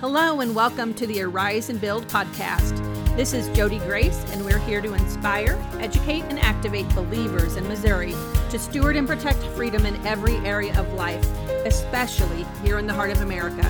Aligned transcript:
Hello, 0.00 0.38
and 0.42 0.54
welcome 0.54 0.94
to 0.94 1.08
the 1.08 1.20
Arise 1.22 1.70
and 1.70 1.80
Build 1.80 2.06
podcast. 2.06 2.76
This 3.16 3.32
is 3.32 3.48
Jodi 3.48 3.80
Grace, 3.80 4.24
and 4.30 4.44
we're 4.44 4.60
here 4.60 4.80
to 4.80 4.94
inspire, 4.94 5.60
educate, 5.80 6.22
and 6.28 6.38
activate 6.38 6.88
believers 6.90 7.56
in 7.56 7.66
Missouri 7.66 8.14
to 8.50 8.60
steward 8.60 8.94
and 8.94 9.08
protect 9.08 9.42
freedom 9.56 9.84
in 9.86 10.06
every 10.06 10.36
area 10.46 10.78
of 10.78 10.92
life, 10.92 11.28
especially 11.66 12.46
here 12.62 12.78
in 12.78 12.86
the 12.86 12.92
heart 12.92 13.10
of 13.10 13.22
America. 13.22 13.68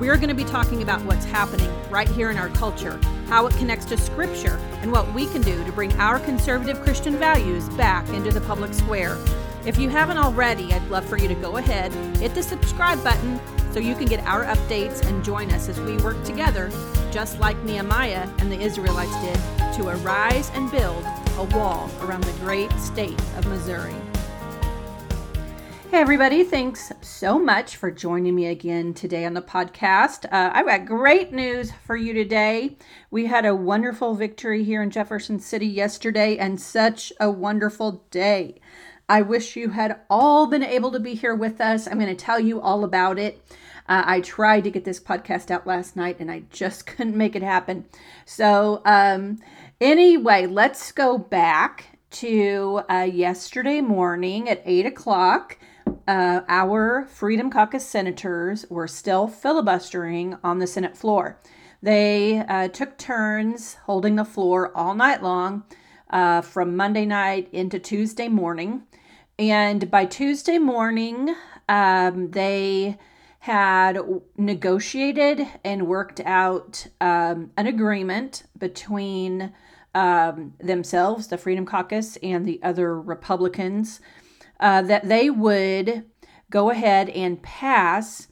We 0.00 0.08
are 0.08 0.16
going 0.16 0.28
to 0.28 0.34
be 0.34 0.42
talking 0.42 0.82
about 0.82 1.04
what's 1.04 1.24
happening 1.24 1.70
right 1.88 2.08
here 2.08 2.32
in 2.32 2.36
our 2.36 2.48
culture, 2.48 2.98
how 3.28 3.46
it 3.46 3.54
connects 3.54 3.84
to 3.86 3.96
Scripture, 3.96 4.58
and 4.82 4.90
what 4.90 5.14
we 5.14 5.26
can 5.26 5.42
do 5.42 5.64
to 5.64 5.70
bring 5.70 5.92
our 6.00 6.18
conservative 6.18 6.82
Christian 6.82 7.16
values 7.16 7.68
back 7.68 8.08
into 8.08 8.32
the 8.32 8.40
public 8.40 8.74
square. 8.74 9.16
If 9.64 9.78
you 9.78 9.88
haven't 9.88 10.18
already, 10.18 10.72
I'd 10.72 10.90
love 10.90 11.04
for 11.04 11.16
you 11.16 11.28
to 11.28 11.34
go 11.36 11.58
ahead, 11.58 11.92
hit 12.16 12.34
the 12.34 12.42
subscribe 12.42 13.04
button 13.04 13.40
so 13.74 13.80
you 13.80 13.96
can 13.96 14.06
get 14.06 14.20
our 14.20 14.44
updates 14.44 15.04
and 15.04 15.24
join 15.24 15.50
us 15.50 15.68
as 15.68 15.80
we 15.80 15.96
work 15.96 16.22
together, 16.22 16.70
just 17.10 17.40
like 17.40 17.60
Nehemiah 17.64 18.30
and 18.38 18.50
the 18.50 18.60
Israelites 18.60 19.20
did, 19.20 19.36
to 19.74 19.88
arise 19.88 20.48
and 20.54 20.70
build 20.70 21.04
a 21.38 21.42
wall 21.52 21.90
around 22.02 22.22
the 22.22 22.32
great 22.34 22.70
state 22.74 23.20
of 23.36 23.44
Missouri. 23.48 23.96
Hey, 25.90 26.00
everybody, 26.00 26.44
thanks 26.44 26.92
so 27.00 27.36
much 27.36 27.74
for 27.74 27.90
joining 27.90 28.36
me 28.36 28.46
again 28.46 28.94
today 28.94 29.24
on 29.24 29.34
the 29.34 29.42
podcast. 29.42 30.26
Uh, 30.26 30.52
I've 30.52 30.66
got 30.66 30.86
great 30.86 31.32
news 31.32 31.72
for 31.84 31.96
you 31.96 32.12
today. 32.12 32.76
We 33.10 33.26
had 33.26 33.44
a 33.44 33.56
wonderful 33.56 34.14
victory 34.14 34.62
here 34.62 34.84
in 34.84 34.90
Jefferson 34.90 35.40
City 35.40 35.66
yesterday 35.66 36.38
and 36.38 36.60
such 36.60 37.12
a 37.18 37.28
wonderful 37.28 38.04
day. 38.12 38.60
I 39.08 39.22
wish 39.22 39.56
you 39.56 39.70
had 39.70 40.00
all 40.08 40.46
been 40.46 40.62
able 40.62 40.90
to 40.92 41.00
be 41.00 41.14
here 41.14 41.34
with 41.34 41.60
us. 41.60 41.86
I'm 41.86 41.98
going 41.98 42.14
to 42.14 42.24
tell 42.24 42.40
you 42.40 42.60
all 42.60 42.84
about 42.84 43.18
it. 43.18 43.40
Uh, 43.86 44.02
I 44.06 44.20
tried 44.20 44.64
to 44.64 44.70
get 44.70 44.84
this 44.84 44.98
podcast 45.00 45.50
out 45.50 45.66
last 45.66 45.94
night 45.94 46.16
and 46.20 46.30
I 46.30 46.44
just 46.50 46.86
couldn't 46.86 47.16
make 47.16 47.36
it 47.36 47.42
happen. 47.42 47.84
So, 48.24 48.80
um, 48.84 49.40
anyway, 49.80 50.46
let's 50.46 50.90
go 50.92 51.18
back 51.18 51.98
to 52.12 52.80
uh, 52.88 53.08
yesterday 53.12 53.80
morning 53.80 54.48
at 54.48 54.62
8 54.64 54.86
o'clock. 54.86 55.58
Uh, 56.06 56.40
our 56.48 57.06
Freedom 57.06 57.50
Caucus 57.50 57.84
senators 57.84 58.64
were 58.70 58.88
still 58.88 59.26
filibustering 59.26 60.38
on 60.42 60.58
the 60.58 60.66
Senate 60.66 60.96
floor. 60.96 61.38
They 61.82 62.38
uh, 62.38 62.68
took 62.68 62.96
turns 62.96 63.74
holding 63.84 64.16
the 64.16 64.24
floor 64.24 64.74
all 64.74 64.94
night 64.94 65.22
long 65.22 65.64
uh, 66.08 66.40
from 66.40 66.76
Monday 66.76 67.04
night 67.04 67.48
into 67.52 67.78
Tuesday 67.78 68.28
morning. 68.28 68.84
And 69.38 69.90
by 69.90 70.04
Tuesday 70.04 70.58
morning, 70.58 71.34
um, 71.68 72.30
they 72.30 72.98
had 73.40 73.98
negotiated 74.36 75.46
and 75.64 75.88
worked 75.88 76.20
out 76.20 76.86
um, 77.00 77.50
an 77.56 77.66
agreement 77.66 78.44
between 78.56 79.52
um, 79.94 80.54
themselves, 80.60 81.28
the 81.28 81.36
Freedom 81.36 81.66
Caucus, 81.66 82.16
and 82.22 82.46
the 82.46 82.60
other 82.62 83.00
Republicans 83.00 84.00
uh, 84.60 84.82
that 84.82 85.08
they 85.08 85.30
would 85.30 86.04
go 86.50 86.70
ahead 86.70 87.10
and 87.10 87.42
pass 87.42 88.28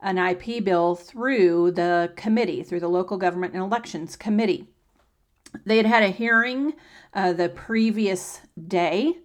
an 0.00 0.16
IP 0.16 0.64
bill 0.64 0.94
through 0.94 1.70
the 1.72 2.12
committee, 2.16 2.62
through 2.62 2.80
the 2.80 2.88
Local 2.88 3.18
Government 3.18 3.52
and 3.52 3.62
Elections 3.62 4.16
Committee. 4.16 4.68
They 5.64 5.76
had 5.76 5.86
had 5.86 6.02
a 6.02 6.08
hearing 6.08 6.74
uh, 7.12 7.34
the 7.34 7.50
previous 7.50 8.40
day 8.66 9.18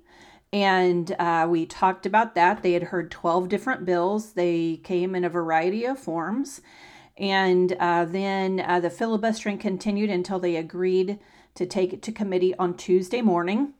and 0.53 1.15
uh, 1.17 1.47
we 1.49 1.65
talked 1.65 2.05
about 2.05 2.35
that. 2.35 2.61
They 2.61 2.73
had 2.73 2.83
heard 2.83 3.09
12 3.09 3.47
different 3.47 3.85
bills, 3.85 4.33
they 4.33 4.81
came 4.83 5.15
in 5.15 5.23
a 5.23 5.29
variety 5.29 5.85
of 5.85 5.99
forms. 5.99 6.61
And 7.17 7.73
uh, 7.73 8.05
then 8.05 8.59
uh, 8.59 8.79
the 8.79 8.89
filibustering 8.89 9.57
continued 9.57 10.09
until 10.09 10.39
they 10.39 10.55
agreed 10.55 11.19
to 11.55 11.65
take 11.65 11.93
it 11.93 12.01
to 12.03 12.11
committee 12.11 12.55
on 12.55 12.75
Tuesday 12.75 13.21
morning. 13.21 13.73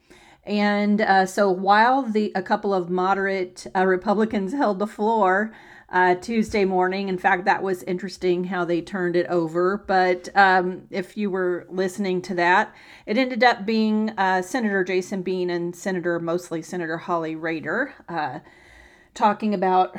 And 0.44 1.02
uh, 1.02 1.26
so 1.26 1.50
while 1.50 2.04
the 2.04 2.32
a 2.36 2.42
couple 2.42 2.74
of 2.74 2.90
moderate 2.90 3.68
uh, 3.76 3.86
Republicans 3.86 4.54
held 4.62 4.80
the 4.80 4.88
floor, 4.88 5.54
uh, 5.92 6.16
Tuesday 6.16 6.64
morning. 6.64 7.10
In 7.10 7.18
fact, 7.18 7.46
that 7.46 7.62
was 7.62 7.84
interesting 7.84 8.46
how 8.46 8.64
they 8.64 8.82
turned 8.82 9.16
it 9.16 9.28
over. 9.28 9.78
But 9.78 10.30
um, 10.36 10.84
if 10.90 11.18
you 11.18 11.30
were 11.30 11.68
listening 11.70 12.22
to 12.24 12.36
that, 12.36 12.74
it 13.06 13.18
ended 13.18 13.44
up 13.44 13.66
being 13.66 14.12
uh, 14.18 14.42
Senator 14.42 14.84
Jason 14.84 15.22
Bean 15.22 15.50
and 15.50 15.76
Senator, 15.76 16.20
mostly 16.20 16.62
Senator 16.62 16.98
Holly 16.98 17.36
Rehder, 17.36 17.92
uh, 18.08 18.40
talking 19.14 19.54
about 19.54 19.96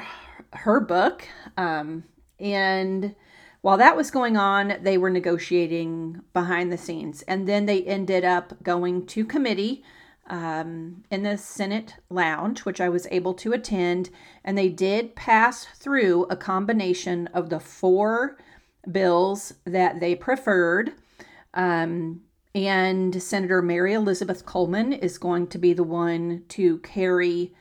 her 0.55 0.81
book. 0.81 1.29
Um, 1.57 2.05
and 2.41 3.15
while 3.61 3.77
that 3.77 3.97
was 3.97 4.11
going 4.11 4.37
on, 4.37 4.79
they 4.83 4.99
were 4.99 5.11
negotiating 5.11 6.23
behind 6.33 6.73
the 6.73 6.79
scenes. 6.79 7.23
And 7.23 7.47
then 7.47 7.67
they 7.67 7.83
ended 7.85 8.25
up 8.25 8.63
going 8.63 9.07
to 9.07 9.25
committee 9.25 9.85
um, 10.33 11.05
in 11.11 11.25
the 11.25 11.37
Senate 11.37 11.97
lounge, 12.09 12.61
which 12.61 12.81
I 12.81 12.89
was 12.89 13.07
able 13.11 13.35
to 13.35 13.53
attend, 13.53 14.09
and 14.43 14.57
they 14.57 14.71
did 14.71 15.15
pass 15.15 15.67
through 15.77 16.25
a 16.31 16.37
combination 16.37 17.27
of 17.29 17.51
the 17.51 17.61
four 17.61 18.39
bills 18.91 19.53
that 19.67 20.01
they 20.01 20.15
preferred. 20.15 20.95
Um, 21.53 22.23
and 22.55 23.23
Senator 23.23 23.61
Mary 23.61 23.93
Elizabeth 23.93 24.47
Coleman 24.47 24.95
is 24.95 25.19
going 25.19 25.49
to 25.49 25.59
be 25.59 25.75
the 25.75 25.85
one 25.85 26.45
to 26.49 26.79
carry 26.79 27.55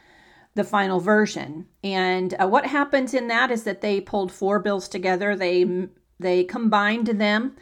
the 0.55 0.63
final 0.63 1.01
version. 1.01 1.67
And 1.83 2.33
uh, 2.39 2.47
what 2.47 2.65
happens 2.65 3.13
in 3.13 3.27
that 3.27 3.51
is 3.51 3.63
that 3.63 3.81
they 3.81 3.99
pulled 3.99 4.31
four 4.31 4.59
bills 4.59 4.87
together. 4.87 5.35
They 5.35 5.87
they 6.19 6.45
combined 6.45 7.07
them, 7.07 7.57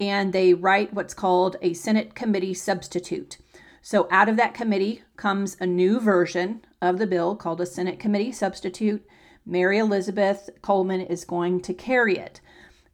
and 0.00 0.32
they 0.32 0.54
write 0.54 0.94
what's 0.94 1.14
called 1.14 1.56
a 1.60 1.74
Senate 1.74 2.14
committee 2.14 2.54
substitute. 2.54 3.38
So, 3.86 4.08
out 4.10 4.30
of 4.30 4.38
that 4.38 4.54
committee 4.54 5.02
comes 5.18 5.58
a 5.60 5.66
new 5.66 6.00
version 6.00 6.64
of 6.80 6.96
the 6.96 7.06
bill 7.06 7.36
called 7.36 7.60
a 7.60 7.66
Senate 7.66 8.00
Committee 8.00 8.32
Substitute. 8.32 9.06
Mary 9.44 9.76
Elizabeth 9.76 10.48
Coleman 10.62 11.02
is 11.02 11.26
going 11.26 11.60
to 11.60 11.74
carry 11.74 12.16
it, 12.16 12.40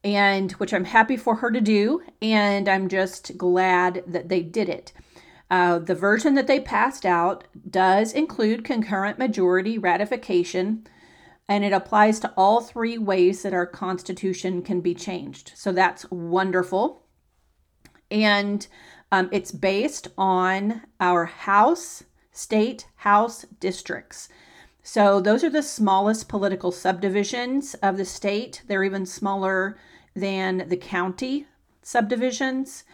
and 0.02 0.50
which 0.54 0.74
I'm 0.74 0.86
happy 0.86 1.16
for 1.16 1.36
her 1.36 1.52
to 1.52 1.60
do, 1.60 2.02
and 2.20 2.68
I'm 2.68 2.88
just 2.88 3.38
glad 3.38 4.02
that 4.08 4.28
they 4.28 4.42
did 4.42 4.68
it. 4.68 4.92
Uh, 5.48 5.78
the 5.78 5.94
version 5.94 6.34
that 6.34 6.48
they 6.48 6.58
passed 6.58 7.06
out 7.06 7.44
does 7.70 8.12
include 8.12 8.64
concurrent 8.64 9.16
majority 9.16 9.78
ratification, 9.78 10.88
and 11.48 11.62
it 11.62 11.72
applies 11.72 12.18
to 12.18 12.34
all 12.36 12.60
three 12.60 12.98
ways 12.98 13.44
that 13.44 13.54
our 13.54 13.64
Constitution 13.66 14.60
can 14.60 14.80
be 14.80 14.96
changed. 14.96 15.52
So 15.54 15.70
that's 15.70 16.10
wonderful. 16.10 17.04
And 18.10 18.66
um, 19.12 19.28
it's 19.32 19.52
based 19.52 20.08
on 20.16 20.82
our 21.00 21.24
House, 21.24 22.04
state, 22.32 22.86
House 22.96 23.44
districts. 23.58 24.28
So 24.82 25.20
those 25.20 25.44
are 25.44 25.50
the 25.50 25.62
smallest 25.62 26.28
political 26.28 26.72
subdivisions 26.72 27.74
of 27.74 27.96
the 27.96 28.04
state. 28.04 28.62
They're 28.66 28.84
even 28.84 29.06
smaller 29.06 29.78
than 30.14 30.68
the 30.68 30.76
county 30.76 31.46
subdivisions. 31.82 32.84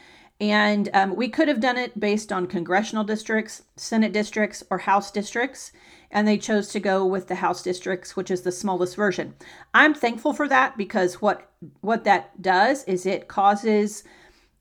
And 0.40 0.90
um, 0.92 1.16
we 1.16 1.28
could 1.28 1.48
have 1.48 1.60
done 1.60 1.78
it 1.78 1.98
based 1.98 2.30
on 2.30 2.46
congressional 2.46 3.04
districts, 3.04 3.62
Senate 3.76 4.12
districts, 4.12 4.62
or 4.68 4.78
House 4.78 5.10
districts. 5.10 5.72
And 6.10 6.28
they 6.28 6.38
chose 6.38 6.68
to 6.68 6.80
go 6.80 7.04
with 7.06 7.28
the 7.28 7.36
House 7.36 7.62
districts, 7.62 8.16
which 8.16 8.30
is 8.30 8.42
the 8.42 8.52
smallest 8.52 8.96
version. 8.96 9.34
I'm 9.72 9.94
thankful 9.94 10.32
for 10.32 10.48
that 10.48 10.76
because 10.76 11.22
what 11.22 11.50
what 11.80 12.04
that 12.04 12.42
does 12.42 12.84
is 12.84 13.06
it 13.06 13.28
causes 13.28 14.04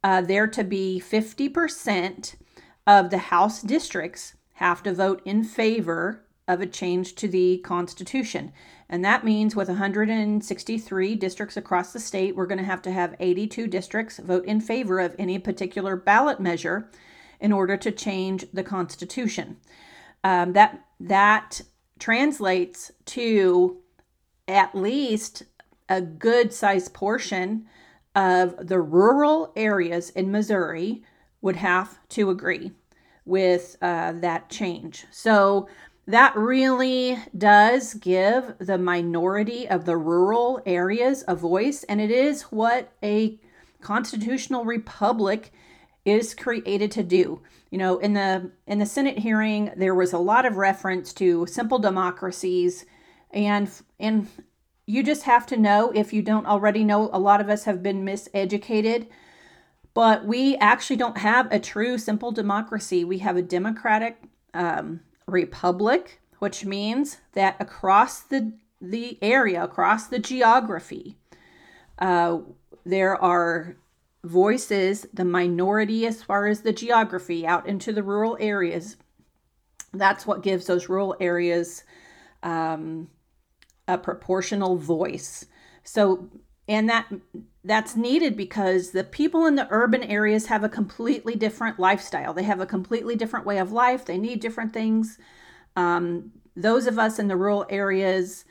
uh, 0.05 0.21
there 0.21 0.45
to 0.45 0.63
be 0.63 1.01
50% 1.03 2.35
of 2.85 3.09
the 3.09 3.17
House 3.17 3.63
districts 3.63 4.35
have 4.53 4.83
to 4.83 4.93
vote 4.93 5.19
in 5.25 5.43
favor 5.43 6.23
of 6.47 6.61
a 6.61 6.67
change 6.67 7.15
to 7.15 7.27
the 7.27 7.57
Constitution. 7.65 8.53
And 8.87 9.03
that 9.03 9.25
means 9.25 9.55
with 9.55 9.67
163 9.67 11.15
districts 11.15 11.57
across 11.57 11.91
the 11.91 11.99
state, 11.99 12.35
we're 12.35 12.45
going 12.45 12.59
to 12.59 12.63
have 12.63 12.83
to 12.83 12.91
have 12.91 13.15
82 13.19 13.65
districts 13.65 14.19
vote 14.19 14.45
in 14.45 14.61
favor 14.61 14.99
of 14.99 15.15
any 15.17 15.39
particular 15.39 15.95
ballot 15.95 16.39
measure 16.39 16.87
in 17.39 17.51
order 17.51 17.75
to 17.75 17.91
change 17.91 18.45
the 18.53 18.63
Constitution. 18.63 19.57
Um, 20.23 20.53
that 20.53 20.85
that 20.99 21.61
translates 21.97 22.91
to 23.05 23.77
at 24.47 24.75
least 24.75 25.41
a 25.89 25.99
good 25.99 26.53
sized 26.53 26.93
portion 26.93 27.65
of 28.15 28.67
the 28.67 28.79
rural 28.79 29.51
areas 29.55 30.09
in 30.11 30.31
Missouri 30.31 31.03
would 31.41 31.57
have 31.57 31.99
to 32.09 32.29
agree 32.29 32.71
with 33.25 33.75
uh, 33.81 34.13
that 34.13 34.49
change. 34.49 35.05
So 35.11 35.67
that 36.07 36.35
really 36.35 37.17
does 37.37 37.95
give 37.95 38.55
the 38.59 38.77
minority 38.77 39.67
of 39.67 39.85
the 39.85 39.97
rural 39.97 40.61
areas 40.65 41.23
a 41.27 41.35
voice, 41.35 41.83
and 41.83 41.99
it 41.99 42.11
is 42.11 42.43
what 42.43 42.91
a 43.03 43.39
constitutional 43.81 44.65
republic 44.65 45.51
is 46.05 46.35
created 46.35 46.91
to 46.91 47.03
do. 47.03 47.41
You 47.71 47.79
know, 47.79 47.97
in 47.97 48.13
the 48.13 48.51
in 48.67 48.77
the 48.77 48.85
Senate 48.85 49.17
hearing, 49.17 49.71
there 49.75 49.95
was 49.95 50.13
a 50.13 50.19
lot 50.19 50.45
of 50.45 50.57
reference 50.57 51.11
to 51.13 51.47
simple 51.47 51.79
democracies, 51.79 52.85
and 53.31 53.69
and 53.99 54.27
you 54.85 55.03
just 55.03 55.23
have 55.23 55.45
to 55.47 55.57
know 55.57 55.91
if 55.95 56.13
you 56.13 56.21
don't 56.21 56.45
already 56.45 56.83
know, 56.83 57.09
a 57.11 57.19
lot 57.19 57.41
of 57.41 57.49
us 57.49 57.63
have 57.63 57.81
been 57.81 58.05
miseducated. 58.05 59.07
But 59.93 60.25
we 60.25 60.57
actually 60.57 60.97
don't 60.97 61.17
have 61.19 61.51
a 61.51 61.59
true 61.59 61.97
simple 61.97 62.31
democracy. 62.31 63.05
We 63.05 63.19
have 63.19 63.37
a 63.37 63.41
democratic 63.41 64.21
um, 64.53 64.99
republic, 65.25 66.19
which 66.39 66.65
means 66.65 67.17
that 67.33 67.55
across 67.59 68.19
the, 68.19 68.53
the 68.81 69.17
area, 69.21 69.63
across 69.63 70.07
the 70.07 70.19
geography, 70.19 71.17
uh, 71.97 72.39
there 72.85 73.15
are 73.15 73.77
voices, 74.23 75.07
the 75.13 75.23
minority 75.23 76.05
as 76.05 76.21
far 76.21 76.47
as 76.47 76.61
the 76.61 76.73
geography 76.73 77.47
out 77.47 77.65
into 77.65 77.93
the 77.93 78.03
rural 78.03 78.35
areas. 78.39 78.97
That's 79.93 80.27
what 80.27 80.43
gives 80.43 80.65
those 80.65 80.89
rural 80.89 81.15
areas 81.21 81.83
um, 82.43 83.09
a 83.87 83.97
proportional 83.97 84.77
voice. 84.77 85.45
So, 85.83 86.29
and 86.67 86.89
that 86.89 87.07
that's 87.63 87.95
needed 87.95 88.37
because 88.37 88.91
the 88.91 89.03
people 89.03 89.45
in 89.45 89.55
the 89.55 89.67
urban 89.71 90.03
areas 90.03 90.47
have 90.47 90.63
a 90.63 90.69
completely 90.69 91.35
different 91.35 91.79
lifestyle. 91.79 92.33
They 92.33 92.43
have 92.43 92.59
a 92.59 92.65
completely 92.65 93.15
different 93.15 93.45
way 93.45 93.57
of 93.57 93.71
life. 93.71 94.05
They 94.05 94.17
need 94.17 94.39
different 94.39 94.71
things. 94.71 95.17
Um, 95.75 96.31
those 96.55 96.85
of 96.87 96.99
us 96.99 97.19
in 97.19 97.27
the 97.27 97.35
rural 97.35 97.65
areas, 97.69 98.45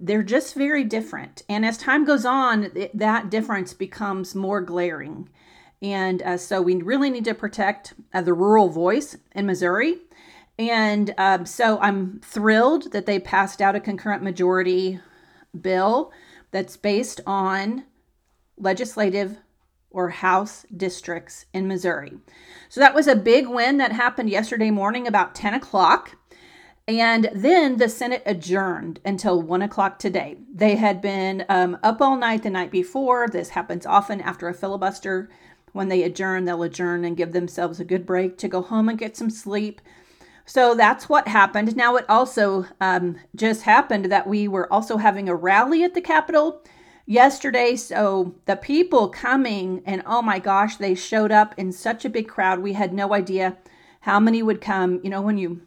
they're 0.00 0.22
just 0.22 0.54
very 0.54 0.82
different. 0.82 1.42
And 1.48 1.64
as 1.64 1.78
time 1.78 2.04
goes 2.04 2.24
on, 2.24 2.70
it, 2.74 2.96
that 2.96 3.30
difference 3.30 3.74
becomes 3.74 4.34
more 4.34 4.60
glaring. 4.60 5.28
And 5.80 6.22
uh, 6.22 6.36
so 6.38 6.60
we 6.60 6.76
really 6.76 7.10
need 7.10 7.26
to 7.26 7.34
protect 7.34 7.94
uh, 8.12 8.22
the 8.22 8.34
rural 8.34 8.68
voice 8.68 9.16
in 9.32 9.46
Missouri. 9.46 9.98
And 10.58 11.14
um, 11.18 11.46
so 11.46 11.78
I'm 11.80 12.20
thrilled 12.24 12.92
that 12.92 13.06
they 13.06 13.20
passed 13.20 13.62
out 13.62 13.76
a 13.76 13.80
concurrent 13.80 14.22
majority 14.22 15.00
bill 15.58 16.12
that's 16.50 16.76
based 16.76 17.20
on 17.26 17.84
legislative 18.56 19.38
or 19.90 20.10
House 20.10 20.66
districts 20.74 21.46
in 21.52 21.68
Missouri. 21.68 22.18
So 22.68 22.80
that 22.80 22.94
was 22.94 23.06
a 23.06 23.16
big 23.16 23.48
win 23.48 23.78
that 23.78 23.92
happened 23.92 24.30
yesterday 24.30 24.70
morning 24.70 25.06
about 25.06 25.34
10 25.34 25.54
o'clock. 25.54 26.16
And 26.86 27.30
then 27.34 27.76
the 27.76 27.88
Senate 27.88 28.22
adjourned 28.26 29.00
until 29.04 29.42
one 29.42 29.62
o'clock 29.62 29.98
today. 29.98 30.38
They 30.52 30.76
had 30.76 31.00
been 31.00 31.44
um, 31.48 31.78
up 31.82 32.00
all 32.00 32.16
night 32.16 32.42
the 32.42 32.50
night 32.50 32.70
before. 32.70 33.28
This 33.28 33.50
happens 33.50 33.86
often 33.86 34.20
after 34.20 34.48
a 34.48 34.54
filibuster. 34.54 35.28
When 35.72 35.88
they 35.88 36.02
adjourn, 36.02 36.46
they'll 36.46 36.62
adjourn 36.62 37.04
and 37.04 37.16
give 37.16 37.32
themselves 37.32 37.78
a 37.78 37.84
good 37.84 38.06
break 38.06 38.38
to 38.38 38.48
go 38.48 38.62
home 38.62 38.88
and 38.88 38.98
get 38.98 39.16
some 39.16 39.30
sleep. 39.30 39.82
So 40.48 40.74
that's 40.74 41.10
what 41.10 41.28
happened. 41.28 41.76
Now, 41.76 41.96
it 41.96 42.06
also 42.08 42.64
um, 42.80 43.16
just 43.36 43.62
happened 43.62 44.06
that 44.06 44.26
we 44.26 44.48
were 44.48 44.72
also 44.72 44.96
having 44.96 45.28
a 45.28 45.34
rally 45.34 45.84
at 45.84 45.92
the 45.92 46.00
Capitol 46.00 46.64
yesterday. 47.04 47.76
So 47.76 48.34
the 48.46 48.56
people 48.56 49.10
coming, 49.10 49.82
and 49.84 50.02
oh 50.06 50.22
my 50.22 50.38
gosh, 50.38 50.76
they 50.76 50.94
showed 50.94 51.30
up 51.30 51.54
in 51.58 51.70
such 51.70 52.06
a 52.06 52.10
big 52.10 52.28
crowd. 52.28 52.60
We 52.60 52.72
had 52.72 52.94
no 52.94 53.12
idea 53.12 53.58
how 54.00 54.18
many 54.18 54.42
would 54.42 54.62
come. 54.62 55.00
You 55.04 55.10
know, 55.10 55.20
when 55.20 55.36
you 55.36 55.60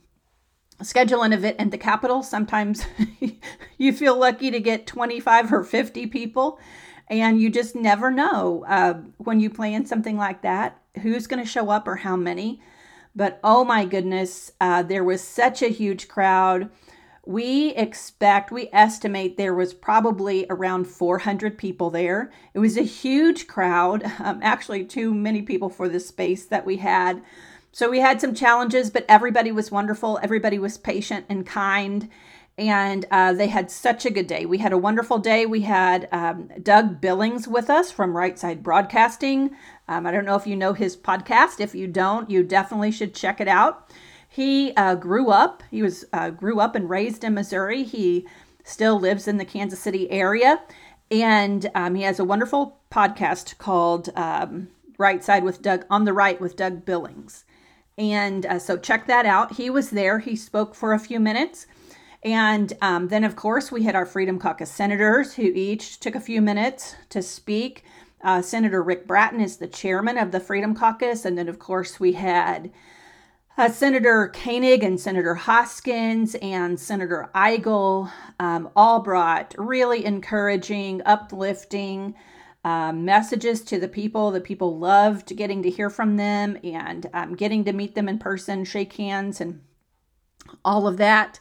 schedule 0.81 1.21
an 1.21 1.31
event 1.31 1.57
at 1.59 1.69
the 1.69 1.77
Capitol, 1.77 2.23
sometimes 2.23 2.83
you 3.77 3.93
feel 3.93 4.17
lucky 4.17 4.49
to 4.49 4.59
get 4.59 4.87
25 4.87 5.53
or 5.53 5.63
50 5.63 6.07
people, 6.07 6.59
and 7.07 7.39
you 7.39 7.51
just 7.51 7.75
never 7.75 8.09
know 8.09 8.65
uh, 8.67 8.95
when 9.19 9.39
you 9.39 9.51
plan 9.51 9.85
something 9.85 10.17
like 10.17 10.41
that 10.41 10.81
who's 11.03 11.27
going 11.27 11.43
to 11.43 11.47
show 11.47 11.69
up 11.69 11.87
or 11.87 11.97
how 11.97 12.15
many. 12.15 12.63
But 13.15 13.39
oh 13.43 13.63
my 13.63 13.85
goodness, 13.85 14.51
uh, 14.61 14.83
there 14.83 15.03
was 15.03 15.21
such 15.21 15.61
a 15.61 15.67
huge 15.67 16.07
crowd. 16.07 16.69
We 17.25 17.69
expect, 17.75 18.51
we 18.51 18.69
estimate 18.73 19.37
there 19.37 19.53
was 19.53 19.73
probably 19.73 20.45
around 20.49 20.85
400 20.85 21.57
people 21.57 21.89
there. 21.89 22.31
It 22.53 22.59
was 22.59 22.77
a 22.77 22.83
huge 22.83 23.47
crowd, 23.47 24.03
um, 24.19 24.39
actually, 24.41 24.85
too 24.85 25.13
many 25.13 25.41
people 25.41 25.69
for 25.69 25.87
the 25.87 25.99
space 25.99 26.45
that 26.45 26.65
we 26.65 26.77
had. 26.77 27.21
So 27.73 27.89
we 27.89 27.99
had 27.99 28.19
some 28.19 28.33
challenges, 28.33 28.89
but 28.89 29.05
everybody 29.07 29.51
was 29.51 29.71
wonderful. 29.71 30.19
Everybody 30.21 30.59
was 30.59 30.77
patient 30.77 31.25
and 31.29 31.45
kind. 31.45 32.09
And 32.57 33.05
uh, 33.11 33.33
they 33.33 33.47
had 33.47 33.71
such 33.71 34.05
a 34.05 34.11
good 34.11 34.27
day. 34.27 34.45
We 34.45 34.57
had 34.57 34.73
a 34.73 34.77
wonderful 34.77 35.19
day. 35.19 35.45
We 35.45 35.61
had 35.61 36.09
um, 36.11 36.49
Doug 36.61 36.99
Billings 36.99 37.47
with 37.47 37.69
us 37.69 37.91
from 37.91 38.15
Right 38.15 38.37
Side 38.37 38.61
Broadcasting. 38.61 39.51
Um, 39.91 40.07
I 40.07 40.11
don't 40.11 40.23
know 40.23 40.37
if 40.37 40.47
you 40.47 40.55
know 40.55 40.71
his 40.71 40.95
podcast. 40.95 41.59
If 41.59 41.75
you 41.75 41.85
don't, 41.85 42.29
you 42.29 42.43
definitely 42.43 42.93
should 42.93 43.13
check 43.13 43.41
it 43.41 43.49
out. 43.49 43.91
He 44.29 44.73
uh, 44.75 44.95
grew 44.95 45.31
up. 45.31 45.63
He 45.69 45.81
was 45.81 46.05
uh, 46.13 46.29
grew 46.29 46.61
up 46.61 46.75
and 46.75 46.89
raised 46.89 47.25
in 47.25 47.33
Missouri. 47.33 47.83
He 47.83 48.25
still 48.63 48.97
lives 48.97 49.27
in 49.27 49.35
the 49.35 49.43
Kansas 49.43 49.81
City 49.81 50.09
area, 50.09 50.61
and 51.11 51.69
um, 51.75 51.95
he 51.95 52.03
has 52.03 52.19
a 52.19 52.23
wonderful 52.23 52.79
podcast 52.89 53.57
called 53.57 54.07
um, 54.15 54.69
Right 54.97 55.21
Side 55.21 55.43
with 55.43 55.61
Doug 55.61 55.85
on 55.89 56.05
the 56.05 56.13
Right 56.13 56.39
with 56.39 56.55
Doug 56.55 56.85
Billings. 56.85 57.43
And 57.97 58.45
uh, 58.45 58.59
so 58.59 58.77
check 58.77 59.07
that 59.07 59.25
out. 59.25 59.55
He 59.55 59.69
was 59.69 59.89
there. 59.89 60.19
He 60.19 60.37
spoke 60.37 60.73
for 60.73 60.93
a 60.93 60.99
few 60.99 61.19
minutes. 61.19 61.67
And 62.23 62.71
um, 62.81 63.09
then, 63.09 63.25
of 63.25 63.35
course, 63.35 63.73
we 63.73 63.83
had 63.83 63.95
our 63.95 64.05
Freedom 64.05 64.39
Caucus 64.39 64.71
senators 64.71 65.33
who 65.33 65.43
each 65.43 65.99
took 65.99 66.15
a 66.15 66.21
few 66.21 66.41
minutes 66.41 66.95
to 67.09 67.21
speak. 67.21 67.83
Uh, 68.23 68.41
Senator 68.41 68.81
Rick 68.83 69.07
Brattin 69.07 69.41
is 69.41 69.57
the 69.57 69.67
chairman 69.67 70.17
of 70.17 70.31
the 70.31 70.39
Freedom 70.39 70.75
Caucus. 70.75 71.25
And 71.25 71.37
then, 71.37 71.49
of 71.49 71.59
course, 71.59 71.99
we 71.99 72.13
had 72.13 72.71
uh, 73.57 73.69
Senator 73.69 74.31
Koenig 74.33 74.83
and 74.83 74.99
Senator 74.99 75.35
Hoskins 75.35 76.35
and 76.35 76.79
Senator 76.79 77.29
Eigel 77.35 78.11
um, 78.39 78.69
all 78.75 79.01
brought 79.01 79.53
really 79.57 80.05
encouraging, 80.05 81.01
uplifting, 81.05 82.15
um, 82.63 83.05
messages 83.05 83.61
to 83.63 83.79
the 83.79 83.87
people. 83.87 84.31
The 84.31 84.41
people 84.41 84.77
loved 84.77 85.35
getting 85.35 85.63
to 85.63 85.69
hear 85.69 85.89
from 85.89 86.17
them 86.17 86.57
and 86.63 87.09
um, 87.13 87.35
getting 87.35 87.65
to 87.65 87.73
meet 87.73 87.95
them 87.95 88.07
in 88.07 88.19
person, 88.19 88.63
shake 88.65 88.93
hands, 88.93 89.41
and 89.41 89.61
all 90.63 90.87
of 90.87 90.97
that. 90.97 91.39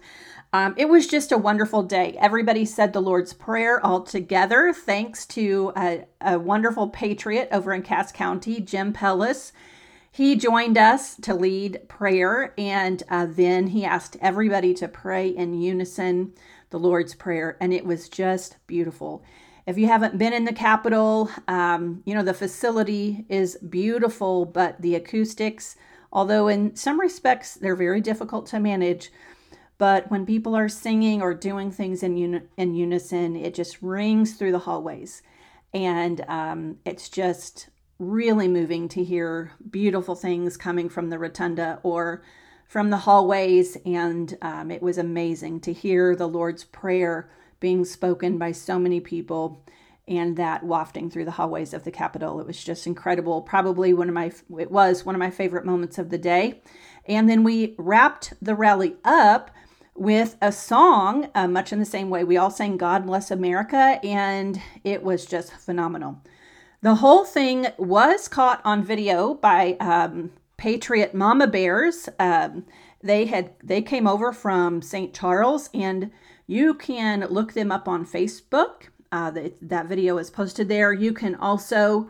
Um, 0.52 0.74
it 0.76 0.88
was 0.88 1.06
just 1.06 1.30
a 1.30 1.38
wonderful 1.38 1.84
day. 1.84 2.16
Everybody 2.18 2.64
said 2.64 2.92
the 2.92 3.00
Lord's 3.00 3.32
Prayer 3.32 3.84
all 3.86 4.02
together, 4.02 4.72
thanks 4.72 5.24
to 5.26 5.72
a, 5.76 6.06
a 6.20 6.40
wonderful 6.40 6.88
patriot 6.88 7.48
over 7.52 7.72
in 7.72 7.82
Cass 7.82 8.10
County, 8.10 8.60
Jim 8.60 8.92
Pellis. 8.92 9.52
He 10.10 10.34
joined 10.34 10.76
us 10.76 11.14
to 11.18 11.34
lead 11.34 11.88
prayer, 11.88 12.52
and 12.58 13.00
uh, 13.08 13.28
then 13.30 13.68
he 13.68 13.84
asked 13.84 14.16
everybody 14.20 14.74
to 14.74 14.88
pray 14.88 15.28
in 15.28 15.60
unison 15.60 16.32
the 16.70 16.80
Lord's 16.80 17.14
Prayer, 17.14 17.56
and 17.60 17.72
it 17.72 17.86
was 17.86 18.08
just 18.08 18.56
beautiful. 18.66 19.22
If 19.66 19.78
you 19.78 19.86
haven't 19.86 20.18
been 20.18 20.32
in 20.32 20.46
the 20.46 20.52
Capitol, 20.52 21.30
um, 21.46 22.02
you 22.04 22.12
know, 22.12 22.24
the 22.24 22.34
facility 22.34 23.24
is 23.28 23.56
beautiful, 23.58 24.46
but 24.46 24.82
the 24.82 24.96
acoustics, 24.96 25.76
although 26.12 26.48
in 26.48 26.74
some 26.74 26.98
respects 26.98 27.54
they're 27.54 27.76
very 27.76 28.00
difficult 28.00 28.46
to 28.46 28.58
manage, 28.58 29.12
but 29.80 30.10
when 30.10 30.26
people 30.26 30.54
are 30.54 30.68
singing 30.68 31.22
or 31.22 31.32
doing 31.32 31.70
things 31.70 32.02
in, 32.02 32.14
uni- 32.14 32.42
in 32.58 32.74
unison, 32.74 33.34
it 33.34 33.54
just 33.54 33.80
rings 33.80 34.34
through 34.34 34.52
the 34.52 34.58
hallways. 34.58 35.22
And 35.72 36.22
um, 36.28 36.76
it's 36.84 37.08
just 37.08 37.70
really 37.98 38.46
moving 38.46 38.88
to 38.88 39.02
hear 39.02 39.52
beautiful 39.70 40.14
things 40.14 40.58
coming 40.58 40.90
from 40.90 41.08
the 41.08 41.18
rotunda 41.18 41.80
or 41.82 42.22
from 42.68 42.90
the 42.90 42.98
hallways. 42.98 43.78
And 43.86 44.36
um, 44.42 44.70
it 44.70 44.82
was 44.82 44.98
amazing 44.98 45.60
to 45.60 45.72
hear 45.72 46.14
the 46.14 46.28
Lord's 46.28 46.64
Prayer 46.64 47.30
being 47.58 47.86
spoken 47.86 48.36
by 48.36 48.52
so 48.52 48.78
many 48.78 49.00
people 49.00 49.64
and 50.06 50.36
that 50.36 50.62
wafting 50.62 51.08
through 51.08 51.24
the 51.24 51.30
hallways 51.30 51.72
of 51.72 51.84
the 51.84 51.90
Capitol. 51.90 52.38
It 52.38 52.46
was 52.46 52.62
just 52.62 52.86
incredible. 52.86 53.40
Probably 53.40 53.94
one 53.94 54.08
of 54.10 54.14
my, 54.14 54.30
it 54.58 54.70
was 54.70 55.06
one 55.06 55.14
of 55.14 55.20
my 55.20 55.30
favorite 55.30 55.64
moments 55.64 55.96
of 55.96 56.10
the 56.10 56.18
day. 56.18 56.60
And 57.06 57.30
then 57.30 57.44
we 57.44 57.74
wrapped 57.78 58.34
the 58.42 58.54
rally 58.54 58.96
up 59.06 59.50
with 60.00 60.34
a 60.40 60.50
song, 60.50 61.28
uh, 61.34 61.46
much 61.46 61.74
in 61.74 61.78
the 61.78 61.84
same 61.84 62.08
way. 62.08 62.24
We 62.24 62.38
all 62.38 62.50
sang 62.50 62.78
God 62.78 63.04
Bless 63.04 63.30
America, 63.30 64.00
and 64.02 64.58
it 64.82 65.02
was 65.02 65.26
just 65.26 65.52
phenomenal. 65.52 66.22
The 66.80 66.94
whole 66.94 67.26
thing 67.26 67.66
was 67.76 68.26
caught 68.26 68.62
on 68.64 68.82
video 68.82 69.34
by 69.34 69.76
um, 69.78 70.30
Patriot 70.56 71.12
Mama 71.12 71.46
Bears. 71.46 72.08
Um, 72.18 72.64
they 73.02 73.26
had 73.26 73.50
they 73.62 73.82
came 73.82 74.06
over 74.06 74.32
from 74.32 74.80
St. 74.80 75.12
Charles, 75.12 75.68
and 75.74 76.10
you 76.46 76.72
can 76.72 77.26
look 77.28 77.52
them 77.52 77.70
up 77.70 77.86
on 77.86 78.06
Facebook. 78.06 78.88
Uh, 79.12 79.30
the, 79.30 79.52
that 79.60 79.84
video 79.84 80.16
is 80.16 80.30
posted 80.30 80.70
there. 80.70 80.94
You 80.94 81.12
can 81.12 81.34
also, 81.34 82.08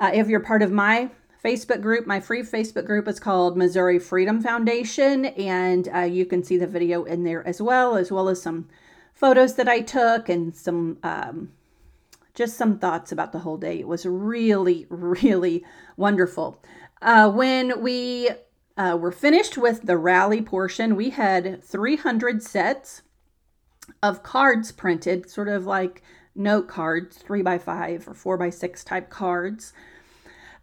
uh, 0.00 0.10
if 0.14 0.26
you're 0.26 0.40
part 0.40 0.62
of 0.62 0.72
my 0.72 1.10
Facebook 1.42 1.80
group, 1.80 2.06
my 2.06 2.20
free 2.20 2.42
Facebook 2.42 2.84
group 2.84 3.08
is 3.08 3.18
called 3.18 3.56
Missouri 3.56 3.98
Freedom 3.98 4.42
Foundation, 4.42 5.26
and 5.26 5.88
uh, 5.94 6.00
you 6.00 6.26
can 6.26 6.42
see 6.42 6.58
the 6.58 6.66
video 6.66 7.04
in 7.04 7.24
there 7.24 7.46
as 7.46 7.62
well, 7.62 7.96
as 7.96 8.12
well 8.12 8.28
as 8.28 8.42
some 8.42 8.68
photos 9.14 9.54
that 9.54 9.68
I 9.68 9.80
took 9.80 10.28
and 10.28 10.54
some 10.54 10.98
um, 11.02 11.52
just 12.34 12.56
some 12.56 12.78
thoughts 12.78 13.10
about 13.10 13.32
the 13.32 13.40
whole 13.40 13.56
day. 13.56 13.80
It 13.80 13.88
was 13.88 14.04
really, 14.06 14.86
really 14.88 15.64
wonderful. 15.96 16.62
Uh, 17.02 17.30
when 17.30 17.82
we 17.82 18.30
uh, 18.76 18.96
were 19.00 19.12
finished 19.12 19.56
with 19.56 19.82
the 19.82 19.96
rally 19.96 20.42
portion, 20.42 20.94
we 20.94 21.10
had 21.10 21.62
300 21.62 22.42
sets 22.42 23.02
of 24.02 24.22
cards 24.22 24.72
printed, 24.72 25.28
sort 25.30 25.48
of 25.48 25.66
like 25.66 26.02
note 26.34 26.68
cards, 26.68 27.16
three 27.18 27.42
by 27.42 27.58
five 27.58 28.06
or 28.06 28.14
four 28.14 28.36
by 28.36 28.50
six 28.50 28.84
type 28.84 29.10
cards. 29.10 29.72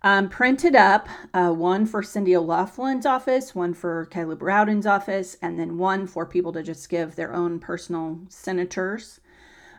Um, 0.07 0.29
printed 0.29 0.73
up 0.73 1.09
uh, 1.33 1.49
one 1.49 1.85
for 1.85 2.01
Cindy 2.01 2.33
O'Laughlin's 2.33 3.05
office, 3.05 3.53
one 3.53 3.73
for 3.73 4.05
Caleb 4.05 4.41
Rowden's 4.41 4.85
office, 4.85 5.35
and 5.41 5.59
then 5.59 5.77
one 5.77 6.07
for 6.07 6.25
people 6.25 6.53
to 6.53 6.63
just 6.63 6.87
give 6.87 7.17
their 7.17 7.33
own 7.33 7.59
personal 7.59 8.21
senators. 8.29 9.19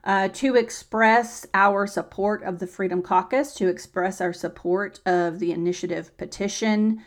Uh, 0.05 0.29
to 0.29 0.55
express 0.55 1.47
our 1.55 1.87
support 1.87 2.43
of 2.43 2.59
the 2.59 2.67
Freedom 2.67 3.01
Caucus, 3.01 3.55
to 3.55 3.69
express 3.69 4.21
our 4.21 4.35
support 4.35 5.01
of 5.07 5.39
the 5.39 5.51
initiative 5.51 6.15
petition 6.19 7.03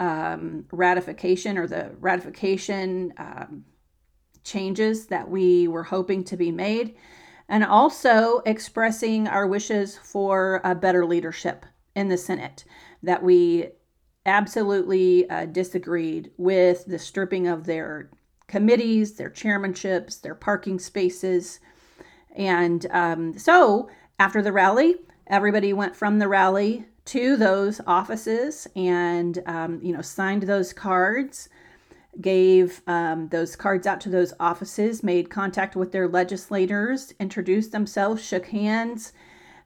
um, 0.00 0.64
ratification 0.72 1.58
or 1.58 1.66
the 1.66 1.90
ratification 2.00 3.12
um, 3.18 3.66
changes 4.44 5.08
that 5.08 5.28
we 5.28 5.68
were 5.68 5.84
hoping 5.84 6.24
to 6.24 6.38
be 6.38 6.50
made, 6.50 6.96
and 7.50 7.66
also 7.66 8.38
expressing 8.46 9.28
our 9.28 9.46
wishes 9.46 9.98
for 9.98 10.62
a 10.64 10.74
better 10.74 11.04
leadership 11.04 11.66
in 11.94 12.08
the 12.08 12.16
Senate, 12.16 12.64
that 13.02 13.22
we 13.22 13.68
absolutely 14.24 15.28
uh, 15.28 15.46
disagreed 15.46 16.30
with 16.36 16.84
the 16.86 16.98
stripping 16.98 17.46
of 17.46 17.64
their 17.64 18.10
committees, 18.46 19.14
their 19.14 19.30
chairmanships, 19.30 20.20
their 20.20 20.34
parking 20.34 20.78
spaces. 20.78 21.60
And 22.36 22.86
um, 22.90 23.38
so 23.38 23.90
after 24.18 24.42
the 24.42 24.52
rally, 24.52 24.96
everybody 25.26 25.72
went 25.72 25.96
from 25.96 26.18
the 26.18 26.28
rally 26.28 26.86
to 27.06 27.36
those 27.36 27.80
offices 27.86 28.68
and, 28.76 29.42
um, 29.46 29.80
you 29.82 29.92
know, 29.92 30.02
signed 30.02 30.44
those 30.44 30.72
cards 30.72 31.48
gave 32.20 32.82
um, 32.86 33.28
those 33.28 33.56
cards 33.56 33.86
out 33.86 34.00
to 34.02 34.10
those 34.10 34.34
offices, 34.38 35.02
made 35.02 35.30
contact 35.30 35.74
with 35.74 35.92
their 35.92 36.08
legislators, 36.08 37.14
introduced 37.18 37.72
themselves, 37.72 38.22
shook 38.22 38.46
hands, 38.46 39.12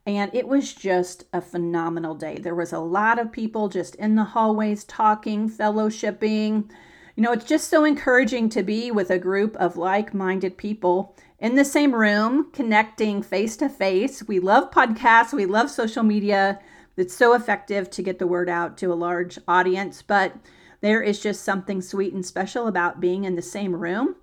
and 0.07 0.33
it 0.33 0.47
was 0.47 0.73
just 0.73 1.25
a 1.33 1.41
phenomenal 1.41 2.15
day. 2.15 2.37
There 2.37 2.55
was 2.55 2.73
a 2.73 2.79
lot 2.79 3.19
of 3.19 3.33
people 3.33 3.69
just 3.69 3.97
in 3.97 4.15
the 4.15 4.23
hallways 4.23 4.85
talking, 4.85 5.51
fellowshipping. 5.51 6.71
You 7.17 7.23
know, 7.23 7.33
it's 7.33 7.45
just 7.45 7.69
so 7.69 7.85
encouraging 7.85 8.49
to 8.51 8.63
be 8.63 8.93
with 8.93 9.11
a 9.11 9.19
group 9.19 9.57
of 9.57 9.77
like 9.77 10.15
minded 10.15 10.57
people 10.57 11.17
in 11.41 11.57
the 11.57 11.65
same 11.65 11.93
room, 11.93 12.53
connecting 12.53 13.21
face 13.21 13.57
to 13.57 13.69
face. 13.69 14.23
We 14.29 14.39
love 14.39 14.71
podcasts, 14.71 15.33
we 15.33 15.45
love 15.45 15.71
social 15.71 16.05
media. 16.05 16.61
It's 16.97 17.15
so 17.15 17.35
effective 17.35 17.91
to 17.91 18.03
get 18.03 18.19
the 18.21 18.27
word 18.27 18.49
out 18.49 18.79
to 18.79 18.93
a 18.93 18.95
large 18.95 19.39
audience, 19.49 20.03
but 20.03 20.35
there 20.83 21.03
is 21.03 21.21
just 21.21 21.43
something 21.43 21.83
sweet 21.83 22.15
and 22.15 22.25
special 22.25 22.69
about 22.69 23.01
being 23.01 23.25
in 23.25 23.35
the 23.35 23.43
same 23.43 23.75
room 23.75 24.15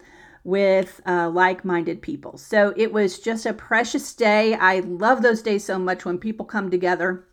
with 0.44 1.02
uh, 1.06 1.30
like 1.30 1.64
minded 1.64 2.02
people. 2.02 2.38
So 2.38 2.74
it 2.76 2.92
was 2.92 3.20
just 3.20 3.46
a 3.46 3.54
precious 3.54 4.14
day. 4.14 4.54
I 4.56 4.80
love 4.80 5.22
those 5.22 5.42
days 5.42 5.64
so 5.64 5.80
much 5.80 6.06
when 6.06 6.18
people 6.18 6.46
come 6.46 6.70
together. 6.70 7.26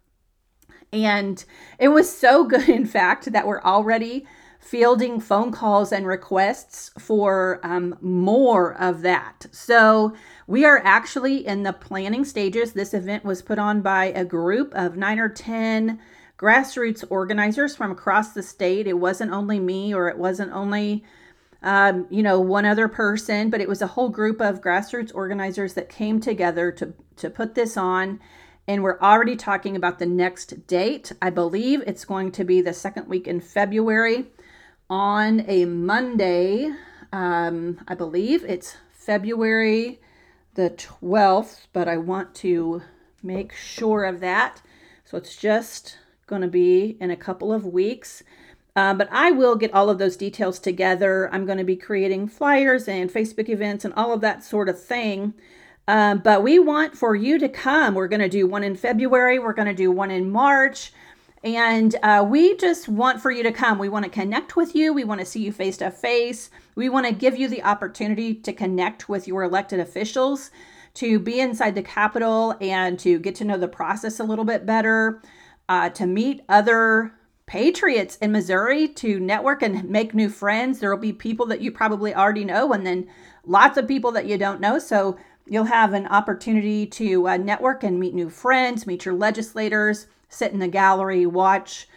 And 0.92 1.44
it 1.78 1.88
was 1.88 2.14
so 2.14 2.44
good, 2.48 2.68
in 2.68 2.86
fact, 2.86 3.32
that 3.32 3.46
we're 3.46 3.62
already 3.62 4.26
fielding 4.60 5.18
phone 5.18 5.50
calls 5.50 5.90
and 5.90 6.06
requests 6.06 6.90
for 6.98 7.60
um, 7.62 7.96
more 8.00 8.74
of 8.74 9.00
that. 9.00 9.46
So 9.50 10.14
we 10.46 10.64
are 10.64 10.82
actually 10.84 11.46
in 11.46 11.62
the 11.62 11.72
planning 11.72 12.24
stages. 12.24 12.72
This 12.74 12.92
event 12.92 13.24
was 13.24 13.40
put 13.40 13.58
on 13.58 13.80
by 13.80 14.06
a 14.06 14.24
group 14.24 14.74
of 14.74 14.96
nine 14.96 15.18
or 15.18 15.30
10 15.30 15.98
grassroots 16.38 17.04
organizers 17.08 17.74
from 17.74 17.90
across 17.90 18.32
the 18.32 18.42
state. 18.42 18.86
It 18.86 18.98
wasn't 18.98 19.32
only 19.32 19.58
me 19.58 19.94
or 19.94 20.08
it 20.08 20.18
wasn't 20.18 20.52
only, 20.52 21.04
um, 21.62 22.06
you 22.10 22.22
know, 22.22 22.40
one 22.40 22.64
other 22.64 22.88
person, 22.88 23.50
but 23.50 23.60
it 23.60 23.68
was 23.68 23.82
a 23.82 23.88
whole 23.88 24.08
group 24.08 24.40
of 24.40 24.60
grassroots 24.60 25.14
organizers 25.14 25.74
that 25.74 25.88
came 25.88 26.20
together 26.20 26.72
to, 26.72 26.94
to 27.16 27.30
put 27.30 27.54
this 27.54 27.76
on. 27.76 28.20
And 28.66 28.82
we're 28.82 29.00
already 29.00 29.36
talking 29.36 29.76
about 29.76 29.98
the 29.98 30.06
next 30.06 30.66
date. 30.66 31.12
I 31.20 31.30
believe 31.30 31.82
it's 31.86 32.04
going 32.04 32.32
to 32.32 32.44
be 32.44 32.60
the 32.60 32.72
second 32.72 33.08
week 33.08 33.26
in 33.26 33.40
February 33.40 34.26
on 34.88 35.44
a 35.48 35.64
Monday. 35.64 36.72
Um, 37.12 37.80
I 37.88 37.94
believe 37.94 38.44
it's 38.44 38.76
February 38.92 40.00
the 40.54 40.70
12th, 40.70 41.66
but 41.72 41.88
I 41.88 41.96
want 41.96 42.34
to 42.36 42.82
make 43.22 43.52
sure 43.54 44.04
of 44.04 44.20
that. 44.20 44.62
So 45.04 45.16
it's 45.16 45.36
just 45.36 45.98
going 46.26 46.42
to 46.42 46.48
be 46.48 46.96
in 47.00 47.10
a 47.10 47.16
couple 47.16 47.52
of 47.52 47.64
weeks. 47.64 48.22
Uh, 48.76 48.94
but 48.94 49.08
I 49.10 49.30
will 49.30 49.56
get 49.56 49.74
all 49.74 49.90
of 49.90 49.98
those 49.98 50.16
details 50.16 50.58
together. 50.58 51.28
I'm 51.32 51.44
going 51.46 51.58
to 51.58 51.64
be 51.64 51.76
creating 51.76 52.28
flyers 52.28 52.88
and 52.88 53.10
Facebook 53.10 53.48
events 53.48 53.84
and 53.84 53.94
all 53.94 54.12
of 54.12 54.20
that 54.20 54.44
sort 54.44 54.68
of 54.68 54.80
thing. 54.80 55.34
Um, 55.88 56.18
but 56.18 56.42
we 56.42 56.58
want 56.58 56.96
for 56.96 57.16
you 57.16 57.38
to 57.38 57.48
come. 57.48 57.94
We're 57.94 58.08
going 58.08 58.20
to 58.20 58.28
do 58.28 58.46
one 58.46 58.62
in 58.62 58.76
February, 58.76 59.38
we're 59.38 59.52
going 59.52 59.68
to 59.68 59.74
do 59.74 59.90
one 59.90 60.10
in 60.10 60.30
March. 60.30 60.92
And 61.42 61.96
uh, 62.02 62.24
we 62.28 62.54
just 62.58 62.86
want 62.86 63.20
for 63.20 63.30
you 63.30 63.42
to 63.42 63.50
come. 63.50 63.78
We 63.78 63.88
want 63.88 64.04
to 64.04 64.10
connect 64.10 64.56
with 64.56 64.74
you. 64.74 64.92
We 64.92 65.04
want 65.04 65.20
to 65.20 65.26
see 65.26 65.42
you 65.42 65.52
face 65.52 65.78
to 65.78 65.90
face. 65.90 66.50
We 66.74 66.90
want 66.90 67.06
to 67.06 67.14
give 67.14 67.38
you 67.38 67.48
the 67.48 67.62
opportunity 67.62 68.34
to 68.34 68.52
connect 68.52 69.08
with 69.08 69.26
your 69.26 69.42
elected 69.42 69.80
officials, 69.80 70.50
to 70.94 71.18
be 71.18 71.40
inside 71.40 71.74
the 71.74 71.82
Capitol 71.82 72.56
and 72.60 72.98
to 72.98 73.18
get 73.18 73.34
to 73.36 73.44
know 73.44 73.56
the 73.56 73.68
process 73.68 74.20
a 74.20 74.24
little 74.24 74.44
bit 74.44 74.66
better 74.66 75.22
uh, 75.70 75.88
to 75.90 76.06
meet 76.06 76.42
other 76.48 77.14
patriots 77.50 78.16
in 78.18 78.30
Missouri, 78.30 78.86
to 78.86 79.18
network 79.18 79.60
and 79.60 79.90
make 79.90 80.14
new 80.14 80.28
friends. 80.28 80.78
There 80.78 80.94
will 80.94 81.02
be 81.02 81.12
people 81.12 81.46
that 81.46 81.60
you 81.60 81.72
probably 81.72 82.14
already 82.14 82.44
know, 82.44 82.72
and 82.72 82.86
then 82.86 83.08
lots 83.44 83.76
of 83.76 83.88
people 83.88 84.12
that 84.12 84.26
you 84.26 84.38
don't 84.38 84.60
know. 84.60 84.78
So 84.78 85.18
you'll 85.48 85.64
have 85.64 85.92
an 85.92 86.06
opportunity 86.06 86.86
to 86.86 87.26
uh, 87.26 87.36
network 87.38 87.82
and 87.82 87.98
meet 87.98 88.14
new 88.14 88.30
friends, 88.30 88.86
meet 88.86 89.04
your 89.04 89.14
legislators, 89.14 90.06
sit 90.28 90.52
in 90.52 90.60
the 90.60 90.68
gallery, 90.68 91.26
watch 91.26 91.88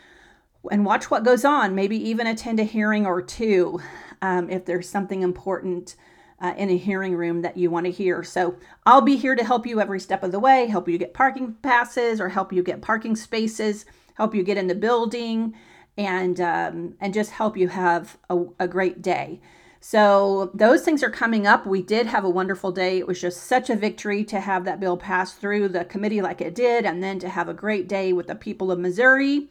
and 0.71 0.87
watch 0.87 1.11
what 1.11 1.23
goes 1.23 1.45
on. 1.45 1.75
Maybe 1.75 1.97
even 1.97 2.25
attend 2.25 2.59
a 2.59 2.63
hearing 2.63 3.05
or 3.05 3.21
two 3.21 3.79
um, 4.23 4.49
if 4.49 4.65
there's 4.65 4.89
something 4.89 5.21
important 5.21 5.95
uh, 6.41 6.55
in 6.57 6.71
a 6.71 6.77
hearing 6.77 7.15
room 7.15 7.43
that 7.43 7.57
you 7.57 7.69
want 7.69 7.85
to 7.85 7.91
hear. 7.91 8.23
So 8.23 8.55
I'll 8.87 9.01
be 9.01 9.17
here 9.17 9.35
to 9.35 9.43
help 9.43 9.67
you 9.67 9.79
every 9.79 9.99
step 9.99 10.23
of 10.23 10.31
the 10.31 10.39
way, 10.39 10.65
help 10.65 10.89
you 10.89 10.97
get 10.97 11.13
parking 11.13 11.53
passes 11.61 12.19
or 12.19 12.29
help 12.29 12.51
you 12.51 12.63
get 12.63 12.81
parking 12.81 13.15
spaces, 13.15 13.85
help 14.15 14.35
you 14.35 14.43
get 14.43 14.57
in 14.57 14.67
the 14.67 14.75
building, 14.75 15.53
and 15.97 16.39
um, 16.39 16.95
and 16.99 17.13
just 17.13 17.31
help 17.31 17.57
you 17.57 17.67
have 17.69 18.17
a, 18.29 18.43
a 18.59 18.67
great 18.67 19.01
day. 19.01 19.41
So 19.79 20.51
those 20.53 20.83
things 20.83 21.03
are 21.03 21.09
coming 21.09 21.45
up. 21.45 21.65
We 21.65 21.81
did 21.81 22.07
have 22.07 22.23
a 22.23 22.29
wonderful 22.29 22.71
day. 22.71 22.99
It 22.99 23.07
was 23.07 23.19
just 23.19 23.43
such 23.43 23.69
a 23.69 23.75
victory 23.75 24.23
to 24.25 24.39
have 24.39 24.63
that 24.63 24.79
bill 24.79 24.95
pass 24.95 25.33
through 25.33 25.69
the 25.69 25.83
committee 25.83 26.21
like 26.21 26.39
it 26.39 26.55
did, 26.55 26.85
and 26.85 27.03
then 27.03 27.19
to 27.19 27.29
have 27.29 27.49
a 27.49 27.53
great 27.53 27.87
day 27.87 28.13
with 28.13 28.27
the 28.27 28.35
people 28.35 28.71
of 28.71 28.79
Missouri. 28.79 29.49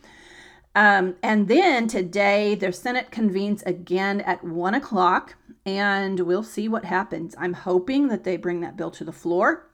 Um, 0.74 1.16
and 1.22 1.48
then 1.48 1.86
today, 1.86 2.54
the 2.54 2.72
Senate 2.72 3.10
convenes 3.10 3.62
again 3.64 4.22
at 4.22 4.42
one 4.42 4.74
o'clock 4.74 5.36
and 5.64 6.20
we'll 6.20 6.42
see 6.42 6.68
what 6.68 6.84
happens. 6.84 7.34
I'm 7.38 7.52
hoping 7.52 8.08
that 8.08 8.24
they 8.24 8.36
bring 8.36 8.60
that 8.60 8.76
bill 8.76 8.90
to 8.92 9.04
the 9.04 9.12
floor. 9.12 9.68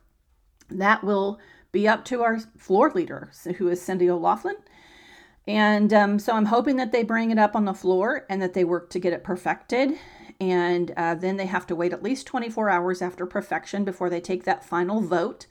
That 0.71 1.03
will 1.03 1.39
be 1.73 1.87
up 1.87 2.05
to 2.07 2.23
our 2.23 2.39
floor 2.57 2.91
leader, 2.95 3.31
who 3.59 3.69
is 3.69 3.81
Cindy 3.83 4.09
O'Laughlin. 4.09 4.57
And 5.47 5.93
um, 5.95 6.19
so 6.19 6.35
I'm 6.35 6.47
hoping 6.47 6.77
that 6.77 6.93
they 6.93 7.03
bring 7.03 7.31
it 7.31 7.39
up 7.39 7.57
on 7.57 7.65
the 7.65 7.75
floor 7.75 8.27
and 8.29 8.41
that 8.43 8.53
they 8.53 8.65
work 8.65 8.91
to 8.91 8.99
get 8.99 9.13
it 9.13 9.25
perfected. 9.25 9.99
And 10.41 10.93
uh, 10.97 11.15
then 11.15 11.37
they 11.37 11.47
have 11.47 11.67
to 11.69 11.75
wait 11.75 11.93
at 11.93 12.03
least 12.03 12.27
24 12.27 12.69
hours 12.69 13.03
after 13.03 13.27
perfection 13.27 13.85
before 13.85 14.11
they 14.11 14.21
take 14.21 14.45
that 14.45 14.65
final 14.65 15.01
vote. 15.01 15.47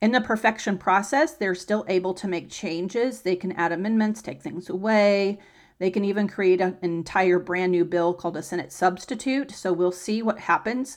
In 0.00 0.12
the 0.12 0.20
perfection 0.20 0.78
process, 0.78 1.34
they're 1.34 1.54
still 1.54 1.84
able 1.88 2.14
to 2.14 2.28
make 2.28 2.50
changes. 2.50 3.20
They 3.20 3.36
can 3.36 3.52
add 3.52 3.72
amendments, 3.72 4.22
take 4.22 4.42
things 4.42 4.68
away, 4.68 5.38
they 5.78 5.90
can 5.90 6.04
even 6.04 6.28
create 6.28 6.60
an 6.60 6.78
entire 6.80 7.40
brand 7.40 7.72
new 7.72 7.84
bill 7.84 8.14
called 8.14 8.36
a 8.36 8.42
Senate 8.42 8.70
substitute. 8.70 9.50
So 9.50 9.72
we'll 9.72 9.90
see 9.90 10.22
what 10.22 10.38
happens. 10.38 10.96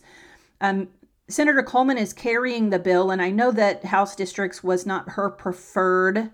Um, 0.61 0.89
Senator 1.27 1.63
Coleman 1.63 1.97
is 1.97 2.13
carrying 2.13 2.69
the 2.69 2.77
bill, 2.77 3.09
and 3.09 3.21
I 3.21 3.31
know 3.31 3.51
that 3.51 3.85
House 3.85 4.15
districts 4.15 4.63
was 4.63 4.85
not 4.85 5.09
her 5.09 5.29
preferred 5.29 6.29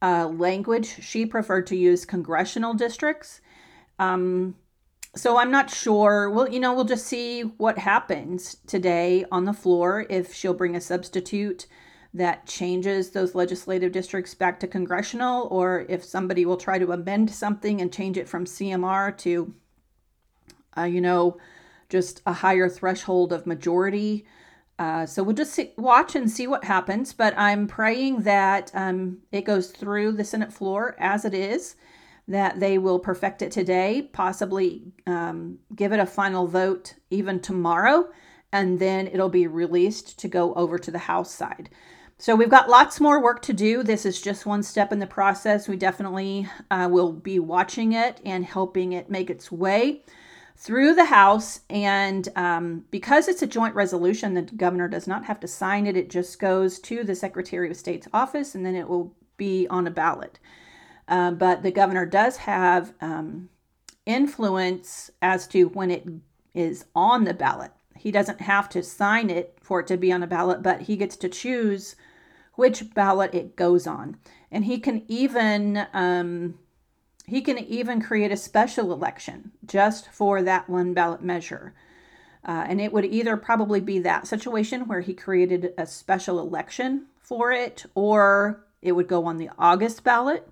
uh, 0.00 0.26
language. 0.28 1.04
She 1.04 1.26
preferred 1.26 1.66
to 1.66 1.76
use 1.76 2.06
congressional 2.06 2.72
districts. 2.72 3.42
Um, 3.98 4.56
so 5.14 5.36
I'm 5.36 5.50
not 5.50 5.68
sure. 5.68 6.30
Well, 6.30 6.48
you 6.48 6.58
know, 6.58 6.72
we'll 6.72 6.86
just 6.86 7.06
see 7.06 7.42
what 7.42 7.78
happens 7.78 8.56
today 8.66 9.26
on 9.30 9.44
the 9.44 9.52
floor 9.52 10.06
if 10.08 10.32
she'll 10.32 10.54
bring 10.54 10.74
a 10.74 10.80
substitute 10.80 11.66
that 12.14 12.46
changes 12.46 13.10
those 13.10 13.34
legislative 13.34 13.92
districts 13.92 14.34
back 14.34 14.58
to 14.60 14.66
congressional, 14.66 15.46
or 15.50 15.84
if 15.90 16.02
somebody 16.02 16.46
will 16.46 16.56
try 16.56 16.78
to 16.78 16.92
amend 16.92 17.30
something 17.30 17.82
and 17.82 17.92
change 17.92 18.16
it 18.16 18.28
from 18.28 18.46
CMR 18.46 19.16
to, 19.18 19.54
uh, 20.76 20.84
you 20.84 21.02
know, 21.02 21.36
just 21.92 22.22
a 22.26 22.32
higher 22.32 22.68
threshold 22.68 23.32
of 23.32 23.46
majority. 23.46 24.26
Uh, 24.78 25.06
so 25.06 25.22
we'll 25.22 25.36
just 25.36 25.52
see, 25.52 25.72
watch 25.76 26.16
and 26.16 26.28
see 26.28 26.48
what 26.48 26.64
happens. 26.64 27.12
But 27.12 27.38
I'm 27.38 27.68
praying 27.68 28.22
that 28.22 28.72
um, 28.74 29.18
it 29.30 29.42
goes 29.42 29.68
through 29.68 30.12
the 30.12 30.24
Senate 30.24 30.52
floor 30.52 30.96
as 30.98 31.24
it 31.24 31.34
is, 31.34 31.76
that 32.26 32.58
they 32.58 32.78
will 32.78 32.98
perfect 32.98 33.42
it 33.42 33.52
today, 33.52 34.10
possibly 34.12 34.82
um, 35.06 35.58
give 35.76 35.92
it 35.92 36.00
a 36.00 36.06
final 36.06 36.48
vote 36.48 36.94
even 37.10 37.38
tomorrow 37.38 38.08
and 38.52 38.78
then 38.78 39.06
it'll 39.06 39.30
be 39.30 39.46
released 39.46 40.18
to 40.18 40.28
go 40.28 40.52
over 40.54 40.78
to 40.78 40.90
the 40.90 40.98
House 40.98 41.30
side. 41.30 41.70
So 42.18 42.36
we've 42.36 42.50
got 42.50 42.68
lots 42.68 43.00
more 43.00 43.20
work 43.20 43.42
to 43.42 43.52
do. 43.52 43.82
This 43.82 44.06
is 44.06 44.20
just 44.20 44.46
one 44.46 44.62
step 44.62 44.92
in 44.92 45.00
the 45.00 45.06
process. 45.06 45.66
We 45.66 45.76
definitely 45.76 46.48
uh, 46.70 46.88
will 46.90 47.12
be 47.12 47.38
watching 47.38 47.94
it 47.94 48.20
and 48.24 48.44
helping 48.44 48.92
it 48.92 49.10
make 49.10 49.30
its 49.30 49.50
way 49.50 50.04
through 50.56 50.94
the 50.94 51.06
House. 51.06 51.60
And 51.68 52.28
um, 52.36 52.84
because 52.90 53.28
it's 53.28 53.42
a 53.42 53.46
joint 53.46 53.74
resolution, 53.74 54.34
the 54.34 54.42
governor 54.42 54.88
does 54.88 55.06
not 55.06 55.24
have 55.24 55.40
to 55.40 55.48
sign 55.48 55.86
it. 55.86 55.96
It 55.96 56.10
just 56.10 56.38
goes 56.38 56.78
to 56.80 57.04
the 57.04 57.14
Secretary 57.14 57.70
of 57.70 57.76
State's 57.76 58.08
office 58.12 58.54
and 58.54 58.64
then 58.64 58.74
it 58.74 58.88
will 58.88 59.14
be 59.36 59.66
on 59.68 59.86
a 59.86 59.90
ballot. 59.90 60.38
Uh, 61.08 61.32
but 61.32 61.62
the 61.62 61.72
governor 61.72 62.06
does 62.06 62.36
have 62.38 62.94
um, 63.00 63.48
influence 64.06 65.10
as 65.20 65.46
to 65.48 65.68
when 65.68 65.90
it 65.90 66.06
is 66.54 66.84
on 66.94 67.24
the 67.24 67.34
ballot. 67.34 67.72
He 67.96 68.10
doesn't 68.10 68.40
have 68.40 68.68
to 68.70 68.82
sign 68.82 69.30
it 69.30 69.58
for 69.60 69.80
it 69.80 69.86
to 69.88 69.96
be 69.96 70.12
on 70.12 70.22
a 70.22 70.26
ballot, 70.26 70.62
but 70.62 70.82
he 70.82 70.96
gets 70.96 71.16
to 71.16 71.28
choose 71.28 71.96
which 72.54 72.94
ballot 72.94 73.34
it 73.34 73.56
goes 73.56 73.86
on. 73.86 74.16
And 74.50 74.64
he 74.64 74.78
can 74.78 75.04
even 75.08 75.86
um, 75.92 76.58
he 77.26 77.40
can 77.40 77.58
even 77.58 78.00
create 78.00 78.32
a 78.32 78.36
special 78.36 78.92
election 78.92 79.52
just 79.66 80.10
for 80.10 80.42
that 80.42 80.68
one 80.68 80.94
ballot 80.94 81.22
measure. 81.22 81.74
Uh, 82.44 82.64
and 82.68 82.80
it 82.80 82.92
would 82.92 83.04
either 83.04 83.36
probably 83.36 83.80
be 83.80 84.00
that 84.00 84.26
situation 84.26 84.88
where 84.88 85.00
he 85.00 85.14
created 85.14 85.72
a 85.78 85.86
special 85.86 86.40
election 86.40 87.06
for 87.20 87.52
it, 87.52 87.86
or 87.94 88.64
it 88.80 88.92
would 88.92 89.06
go 89.06 89.26
on 89.26 89.36
the 89.36 89.50
August 89.58 90.02
ballot. 90.02 90.48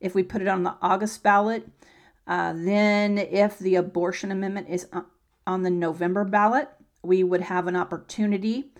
If 0.00 0.14
we 0.14 0.22
put 0.22 0.42
it 0.42 0.48
on 0.48 0.62
the 0.62 0.76
August 0.82 1.22
ballot, 1.22 1.68
uh, 2.26 2.52
then 2.54 3.16
if 3.18 3.58
the 3.58 3.76
abortion 3.76 4.30
amendment 4.30 4.68
is 4.68 4.86
on 5.46 5.62
the 5.62 5.70
November 5.70 6.24
ballot, 6.24 6.68
we 7.02 7.24
would 7.24 7.40
have 7.40 7.66
an 7.66 7.76
opportunity 7.76 8.70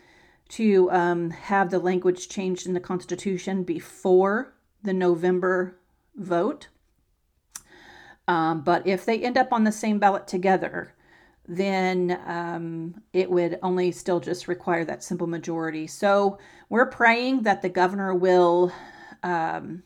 to 0.51 0.91
um, 0.91 1.31
have 1.31 1.71
the 1.71 1.79
language 1.79 2.29
changed 2.29 2.67
in 2.67 2.75
the 2.75 2.81
Constitution 2.81 3.63
before 3.63 4.53
the 4.83 4.93
November 4.93 5.77
vote. 6.17 6.69
Um, 8.29 8.63
but 8.63 8.87
if 8.87 9.05
they 9.05 9.21
end 9.21 9.37
up 9.37 9.53
on 9.53 9.65
the 9.65 9.73
same 9.73 9.99
ballot 9.99 10.27
together, 10.27 10.95
then 11.49 12.21
um, 12.27 12.95
it 13.13 13.29
would 13.29 13.59
only 13.63 13.91
still 13.91 14.21
just 14.21 14.47
require 14.47 14.85
that 14.85 15.03
simple 15.03 15.27
majority. 15.27 15.87
So 15.87 16.39
we're 16.69 16.87
praying 16.87 17.43
that 17.43 17.61
the 17.61 17.69
governor 17.69 18.15
will, 18.15 18.73
um, 19.25 19.83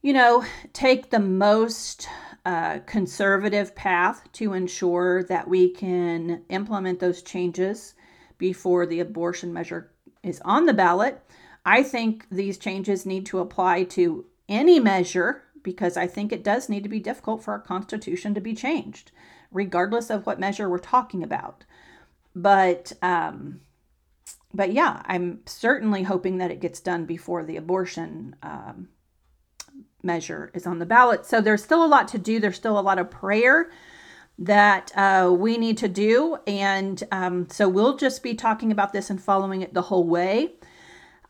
you 0.00 0.12
know, 0.12 0.44
take 0.72 1.10
the 1.10 1.18
most 1.18 2.06
uh, 2.44 2.78
conservative 2.86 3.74
path 3.74 4.22
to 4.34 4.52
ensure 4.52 5.24
that 5.24 5.48
we 5.48 5.70
can 5.70 6.44
implement 6.50 7.00
those 7.00 7.22
changes 7.22 7.94
before 8.38 8.86
the 8.86 9.00
abortion 9.00 9.52
measure 9.52 9.92
is 10.22 10.40
on 10.44 10.66
the 10.66 10.74
ballot. 10.74 11.20
I 11.64 11.82
think 11.82 12.26
these 12.30 12.58
changes 12.58 13.06
need 13.06 13.26
to 13.26 13.38
apply 13.38 13.84
to 13.84 14.26
any 14.48 14.80
measure 14.80 15.42
because 15.62 15.96
I 15.96 16.06
think 16.06 16.32
it 16.32 16.44
does 16.44 16.68
need 16.68 16.82
to 16.82 16.88
be 16.88 17.00
difficult 17.00 17.42
for 17.42 17.52
our 17.52 17.60
Constitution 17.60 18.34
to 18.34 18.40
be 18.40 18.54
changed, 18.54 19.12
regardless 19.50 20.10
of 20.10 20.26
what 20.26 20.40
measure 20.40 20.68
we're 20.68 20.78
talking 20.78 21.22
about. 21.22 21.64
But, 22.34 22.92
um, 23.02 23.60
but 24.54 24.72
yeah, 24.72 25.02
I'm 25.06 25.40
certainly 25.46 26.02
hoping 26.02 26.38
that 26.38 26.50
it 26.50 26.60
gets 26.60 26.80
done 26.80 27.04
before 27.04 27.44
the 27.44 27.56
abortion 27.56 28.36
um, 28.42 28.88
measure 30.02 30.50
is 30.54 30.66
on 30.66 30.78
the 30.78 30.86
ballot. 30.86 31.26
So 31.26 31.40
there's 31.40 31.62
still 31.62 31.84
a 31.84 31.86
lot 31.86 32.08
to 32.08 32.18
do. 32.18 32.40
There's 32.40 32.56
still 32.56 32.78
a 32.78 32.80
lot 32.80 32.98
of 32.98 33.10
prayer 33.10 33.70
that 34.38 34.90
uh, 34.96 35.32
we 35.36 35.56
need 35.58 35.78
to 35.78 35.88
do. 35.88 36.38
And 36.46 37.02
um, 37.12 37.48
so 37.50 37.68
we'll 37.68 37.96
just 37.96 38.22
be 38.22 38.34
talking 38.34 38.72
about 38.72 38.92
this 38.92 39.10
and 39.10 39.22
following 39.22 39.62
it 39.62 39.74
the 39.74 39.82
whole 39.82 40.06
way. 40.06 40.54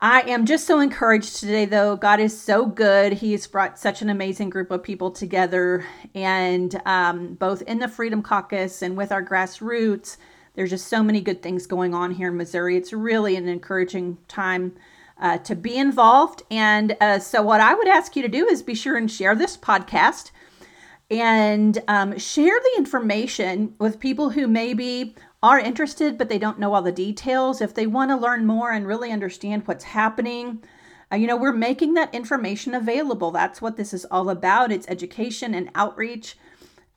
I 0.04 0.22
am 0.22 0.46
just 0.46 0.66
so 0.66 0.80
encouraged 0.80 1.36
today, 1.36 1.64
though. 1.64 1.94
God 1.94 2.18
is 2.18 2.38
so 2.38 2.66
good. 2.66 3.12
He's 3.12 3.46
brought 3.46 3.78
such 3.78 4.02
an 4.02 4.10
amazing 4.10 4.50
group 4.50 4.72
of 4.72 4.82
people 4.82 5.12
together, 5.12 5.86
and 6.12 6.74
um, 6.84 7.34
both 7.34 7.62
in 7.62 7.78
the 7.78 7.86
Freedom 7.86 8.20
Caucus 8.20 8.82
and 8.82 8.96
with 8.96 9.12
our 9.12 9.24
grassroots, 9.24 10.16
there's 10.54 10.70
just 10.70 10.88
so 10.88 11.04
many 11.04 11.20
good 11.20 11.40
things 11.40 11.68
going 11.68 11.94
on 11.94 12.10
here 12.10 12.30
in 12.30 12.36
Missouri. 12.36 12.76
It's 12.76 12.92
really 12.92 13.36
an 13.36 13.46
encouraging 13.46 14.18
time 14.26 14.74
uh, 15.20 15.38
to 15.38 15.54
be 15.54 15.76
involved. 15.76 16.42
And 16.50 16.96
uh, 17.00 17.20
so, 17.20 17.40
what 17.40 17.60
I 17.60 17.72
would 17.72 17.86
ask 17.86 18.16
you 18.16 18.22
to 18.22 18.28
do 18.28 18.48
is 18.48 18.60
be 18.60 18.74
sure 18.74 18.96
and 18.96 19.08
share 19.08 19.36
this 19.36 19.56
podcast 19.56 20.32
and 21.12 21.80
um, 21.86 22.18
share 22.18 22.58
the 22.60 22.72
information 22.76 23.76
with 23.78 24.00
people 24.00 24.30
who 24.30 24.48
maybe 24.48 25.14
are 25.42 25.58
interested 25.58 26.16
but 26.16 26.28
they 26.28 26.38
don't 26.38 26.58
know 26.58 26.74
all 26.74 26.82
the 26.82 26.92
details. 26.92 27.60
If 27.60 27.74
they 27.74 27.86
want 27.86 28.10
to 28.10 28.16
learn 28.16 28.46
more 28.46 28.70
and 28.70 28.86
really 28.86 29.10
understand 29.10 29.66
what's 29.66 29.84
happening, 29.84 30.62
uh, 31.12 31.16
you 31.16 31.26
know, 31.26 31.36
we're 31.36 31.52
making 31.52 31.94
that 31.94 32.14
information 32.14 32.74
available. 32.74 33.30
That's 33.30 33.60
what 33.60 33.76
this 33.76 33.92
is 33.92 34.04
all 34.06 34.30
about. 34.30 34.72
It's 34.72 34.88
education 34.88 35.54
and 35.54 35.70
outreach. 35.74 36.36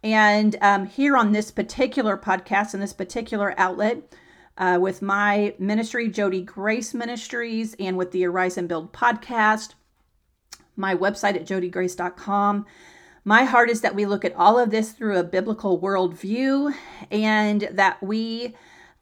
And 0.03 0.55
um, 0.61 0.85
here 0.85 1.17
on 1.17 1.31
this 1.31 1.51
particular 1.51 2.17
podcast 2.17 2.73
and 2.73 2.81
this 2.81 2.93
particular 2.93 3.55
outlet, 3.57 4.13
uh, 4.57 4.77
with 4.79 5.01
my 5.01 5.53
ministry, 5.59 6.07
Jodi 6.09 6.41
Grace 6.41 6.93
Ministries, 6.93 7.75
and 7.79 7.97
with 7.97 8.11
the 8.11 8.25
Arise 8.25 8.57
and 8.57 8.69
Build 8.69 8.93
podcast, 8.93 9.73
my 10.75 10.95
website 10.95 11.35
at 11.35 11.45
jodigrace.com. 11.45 12.65
My 13.27 13.43
heart 13.43 13.71
is 13.71 13.81
that 13.81 13.95
we 13.95 14.05
look 14.05 14.23
at 14.23 14.35
all 14.35 14.59
of 14.59 14.69
this 14.69 14.91
through 14.91 15.17
a 15.17 15.23
biblical 15.23 15.79
worldview 15.81 16.75
and 17.09 17.67
that 17.71 18.01
we 18.03 18.55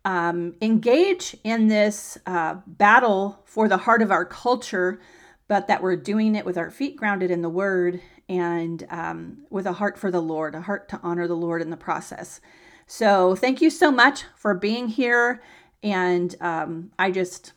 um, 0.05 0.55
engage 0.61 1.35
in 1.43 1.67
this 1.67 2.17
uh, 2.25 2.55
battle 2.65 3.41
for 3.43 3.67
the 3.67 3.75
heart 3.75 4.01
of 4.01 4.11
our 4.11 4.23
culture, 4.23 5.01
but 5.49 5.67
that 5.67 5.83
we're 5.83 5.97
doing 5.97 6.35
it 6.35 6.45
with 6.45 6.57
our 6.57 6.71
feet 6.71 6.95
grounded 6.95 7.31
in 7.31 7.41
the 7.41 7.49
Word 7.49 8.01
and 8.29 8.87
um, 8.89 9.39
with 9.49 9.65
a 9.65 9.73
heart 9.73 9.97
for 9.97 10.09
the 10.09 10.21
Lord, 10.21 10.55
a 10.55 10.61
heart 10.61 10.87
to 10.89 11.01
honor 11.03 11.27
the 11.27 11.35
Lord 11.35 11.61
in 11.61 11.69
the 11.69 11.75
process. 11.75 12.39
So, 12.87 13.35
thank 13.35 13.61
you 13.61 13.69
so 13.69 13.91
much 13.91 14.23
for 14.37 14.53
being 14.53 14.87
here. 14.87 15.41
And 15.83 16.33
um, 16.39 16.91
I 16.97 17.11
just 17.11 17.51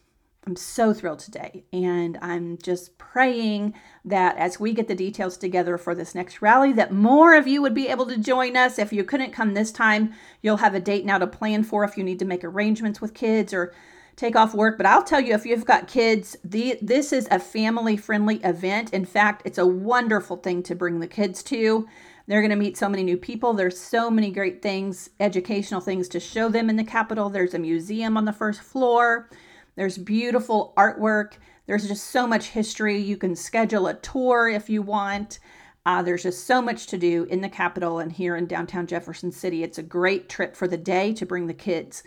I'm 0.46 0.54
so 0.54 0.94
thrilled 0.94 1.18
today. 1.18 1.64
And 1.72 2.16
I'm 2.22 2.56
just 2.58 2.96
praying 2.98 3.74
that 4.04 4.36
as 4.36 4.60
we 4.60 4.72
get 4.72 4.86
the 4.86 4.94
details 4.94 5.36
together 5.36 5.76
for 5.76 5.92
this 5.92 6.14
next 6.14 6.40
rally, 6.40 6.72
that 6.74 6.92
more 6.92 7.34
of 7.34 7.48
you 7.48 7.60
would 7.62 7.74
be 7.74 7.88
able 7.88 8.06
to 8.06 8.16
join 8.16 8.56
us. 8.56 8.78
If 8.78 8.92
you 8.92 9.02
couldn't 9.02 9.32
come 9.32 9.54
this 9.54 9.72
time, 9.72 10.14
you'll 10.42 10.58
have 10.58 10.74
a 10.74 10.80
date 10.80 11.04
now 11.04 11.18
to 11.18 11.26
plan 11.26 11.64
for 11.64 11.82
if 11.82 11.96
you 11.96 12.04
need 12.04 12.20
to 12.20 12.24
make 12.24 12.44
arrangements 12.44 13.00
with 13.00 13.12
kids 13.12 13.52
or 13.52 13.74
take 14.14 14.36
off 14.36 14.54
work. 14.54 14.76
But 14.76 14.86
I'll 14.86 15.02
tell 15.02 15.20
you, 15.20 15.34
if 15.34 15.44
you've 15.44 15.64
got 15.64 15.88
kids, 15.88 16.36
the, 16.44 16.78
this 16.80 17.12
is 17.12 17.26
a 17.32 17.40
family 17.40 17.96
friendly 17.96 18.36
event. 18.36 18.94
In 18.94 19.04
fact, 19.04 19.42
it's 19.44 19.58
a 19.58 19.66
wonderful 19.66 20.36
thing 20.36 20.62
to 20.62 20.76
bring 20.76 21.00
the 21.00 21.08
kids 21.08 21.42
to. 21.44 21.88
They're 22.28 22.40
going 22.40 22.50
to 22.50 22.56
meet 22.56 22.76
so 22.76 22.88
many 22.88 23.02
new 23.02 23.16
people. 23.16 23.52
There's 23.52 23.78
so 23.78 24.10
many 24.10 24.30
great 24.30 24.62
things, 24.62 25.10
educational 25.18 25.80
things 25.80 26.08
to 26.10 26.20
show 26.20 26.48
them 26.48 26.70
in 26.70 26.76
the 26.76 26.84
Capitol. 26.84 27.30
There's 27.30 27.54
a 27.54 27.58
museum 27.58 28.16
on 28.16 28.26
the 28.26 28.32
first 28.32 28.60
floor. 28.60 29.28
There's 29.76 29.98
beautiful 29.98 30.72
artwork. 30.76 31.34
There's 31.66 31.86
just 31.86 32.10
so 32.10 32.26
much 32.26 32.48
history. 32.48 32.98
You 32.98 33.16
can 33.16 33.36
schedule 33.36 33.86
a 33.86 33.94
tour 33.94 34.48
if 34.48 34.70
you 34.70 34.82
want. 34.82 35.38
Uh, 35.84 36.02
there's 36.02 36.24
just 36.24 36.46
so 36.46 36.60
much 36.60 36.86
to 36.88 36.98
do 36.98 37.24
in 37.24 37.42
the 37.42 37.48
Capitol 37.48 38.00
and 38.00 38.10
here 38.10 38.36
in 38.36 38.46
downtown 38.46 38.86
Jefferson 38.86 39.30
City. 39.30 39.62
It's 39.62 39.78
a 39.78 39.82
great 39.82 40.28
trip 40.28 40.56
for 40.56 40.66
the 40.66 40.76
day 40.76 41.12
to 41.14 41.26
bring 41.26 41.46
the 41.46 41.54
kids. 41.54 42.02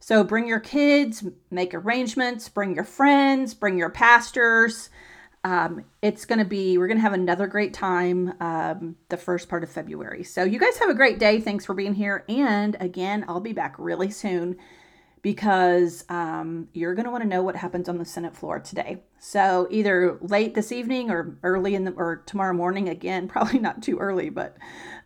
So 0.00 0.24
bring 0.24 0.46
your 0.46 0.60
kids, 0.60 1.24
make 1.50 1.74
arrangements, 1.74 2.48
bring 2.48 2.74
your 2.74 2.84
friends, 2.84 3.52
bring 3.52 3.76
your 3.76 3.90
pastors. 3.90 4.88
Um, 5.44 5.84
it's 6.02 6.24
going 6.24 6.38
to 6.38 6.44
be, 6.44 6.78
we're 6.78 6.86
going 6.86 6.98
to 6.98 7.02
have 7.02 7.12
another 7.12 7.46
great 7.46 7.74
time 7.74 8.32
um, 8.40 8.96
the 9.08 9.16
first 9.16 9.48
part 9.48 9.62
of 9.62 9.70
February. 9.70 10.24
So 10.24 10.44
you 10.44 10.58
guys 10.58 10.78
have 10.78 10.88
a 10.88 10.94
great 10.94 11.18
day. 11.18 11.40
Thanks 11.40 11.66
for 11.66 11.74
being 11.74 11.94
here. 11.94 12.24
And 12.28 12.76
again, 12.80 13.24
I'll 13.28 13.40
be 13.40 13.52
back 13.52 13.74
really 13.78 14.10
soon 14.10 14.56
because 15.22 16.04
um, 16.08 16.68
you're 16.72 16.94
going 16.94 17.04
to 17.04 17.10
want 17.10 17.22
to 17.22 17.28
know 17.28 17.42
what 17.42 17.56
happens 17.56 17.88
on 17.88 17.98
the 17.98 18.04
Senate 18.04 18.36
floor 18.36 18.58
today. 18.58 19.02
So 19.18 19.66
either 19.70 20.18
late 20.20 20.54
this 20.54 20.70
evening 20.70 21.10
or 21.10 21.36
early 21.42 21.74
in 21.74 21.84
the 21.84 21.92
or 21.92 22.22
tomorrow 22.26 22.54
morning. 22.54 22.88
Again, 22.88 23.28
probably 23.28 23.58
not 23.58 23.82
too 23.82 23.98
early, 23.98 24.30
but 24.30 24.56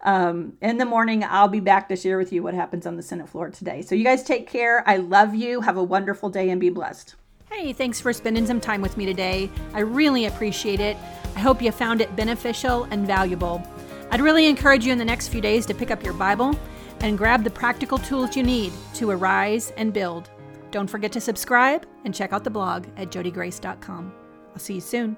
um, 0.03 0.55
in 0.61 0.79
the 0.79 0.85
morning 0.85 1.25
I'll 1.25 1.48
be 1.48 1.61
back 1.61 1.88
to 1.88 1.96
share 1.96 2.18
with 2.18 2.33
you 2.33 2.42
what 2.42 2.55
happens 2.55 2.87
on 2.87 2.96
the 2.96 3.03
Senate 3.03 3.29
floor 3.29 3.51
today. 3.51 3.83
So 3.83 3.94
you 3.94 4.05
guys 4.05 4.22
take 4.22 4.48
care. 4.48 4.87
I 4.88 4.96
love 4.96 5.35
you. 5.35 5.61
Have 5.61 5.77
a 5.77 5.83
wonderful 5.83 6.29
day 6.29 6.51
and 6.51 6.61
be 6.61 6.70
blessed. 6.70 7.14
Hey, 7.51 7.72
thanks 7.72 8.01
for 8.01 8.12
spending 8.12 8.46
some 8.46 8.61
time 8.61 8.81
with 8.81 8.96
me 8.96 9.05
today. 9.05 9.51
I 9.75 9.81
really 9.81 10.27
appreciate 10.27 10.81
it. 10.81 10.96
I 11.37 11.40
hope 11.40 11.61
you 11.61 11.70
found 11.70 12.01
it 12.01 12.14
beneficial 12.16 12.85
and 12.85 13.07
valuable. 13.07 13.62
I'd 14.11 14.20
really 14.20 14.46
encourage 14.46 14.85
you 14.85 14.92
in 14.92 14.98
the 14.98 15.05
next 15.05 15.29
few 15.29 15.40
days 15.40 15.64
to 15.66 15.75
pick 15.75 15.90
up 15.90 16.03
your 16.03 16.14
Bible 16.14 16.59
and 17.02 17.18
grab 17.18 17.44
the 17.44 17.50
practical 17.50 17.98
tools 17.98 18.36
you 18.36 18.42
need 18.42 18.72
to 18.94 19.10
arise 19.10 19.72
and 19.76 19.92
build. 19.92 20.30
Don't 20.70 20.88
forget 20.88 21.12
to 21.12 21.20
subscribe 21.20 21.86
and 22.04 22.14
check 22.14 22.32
out 22.32 22.44
the 22.44 22.50
blog 22.50 22.86
at 22.96 23.10
jodigrace.com. 23.10 24.12
I'll 24.52 24.58
see 24.58 24.74
you 24.74 24.80
soon. 24.80 25.16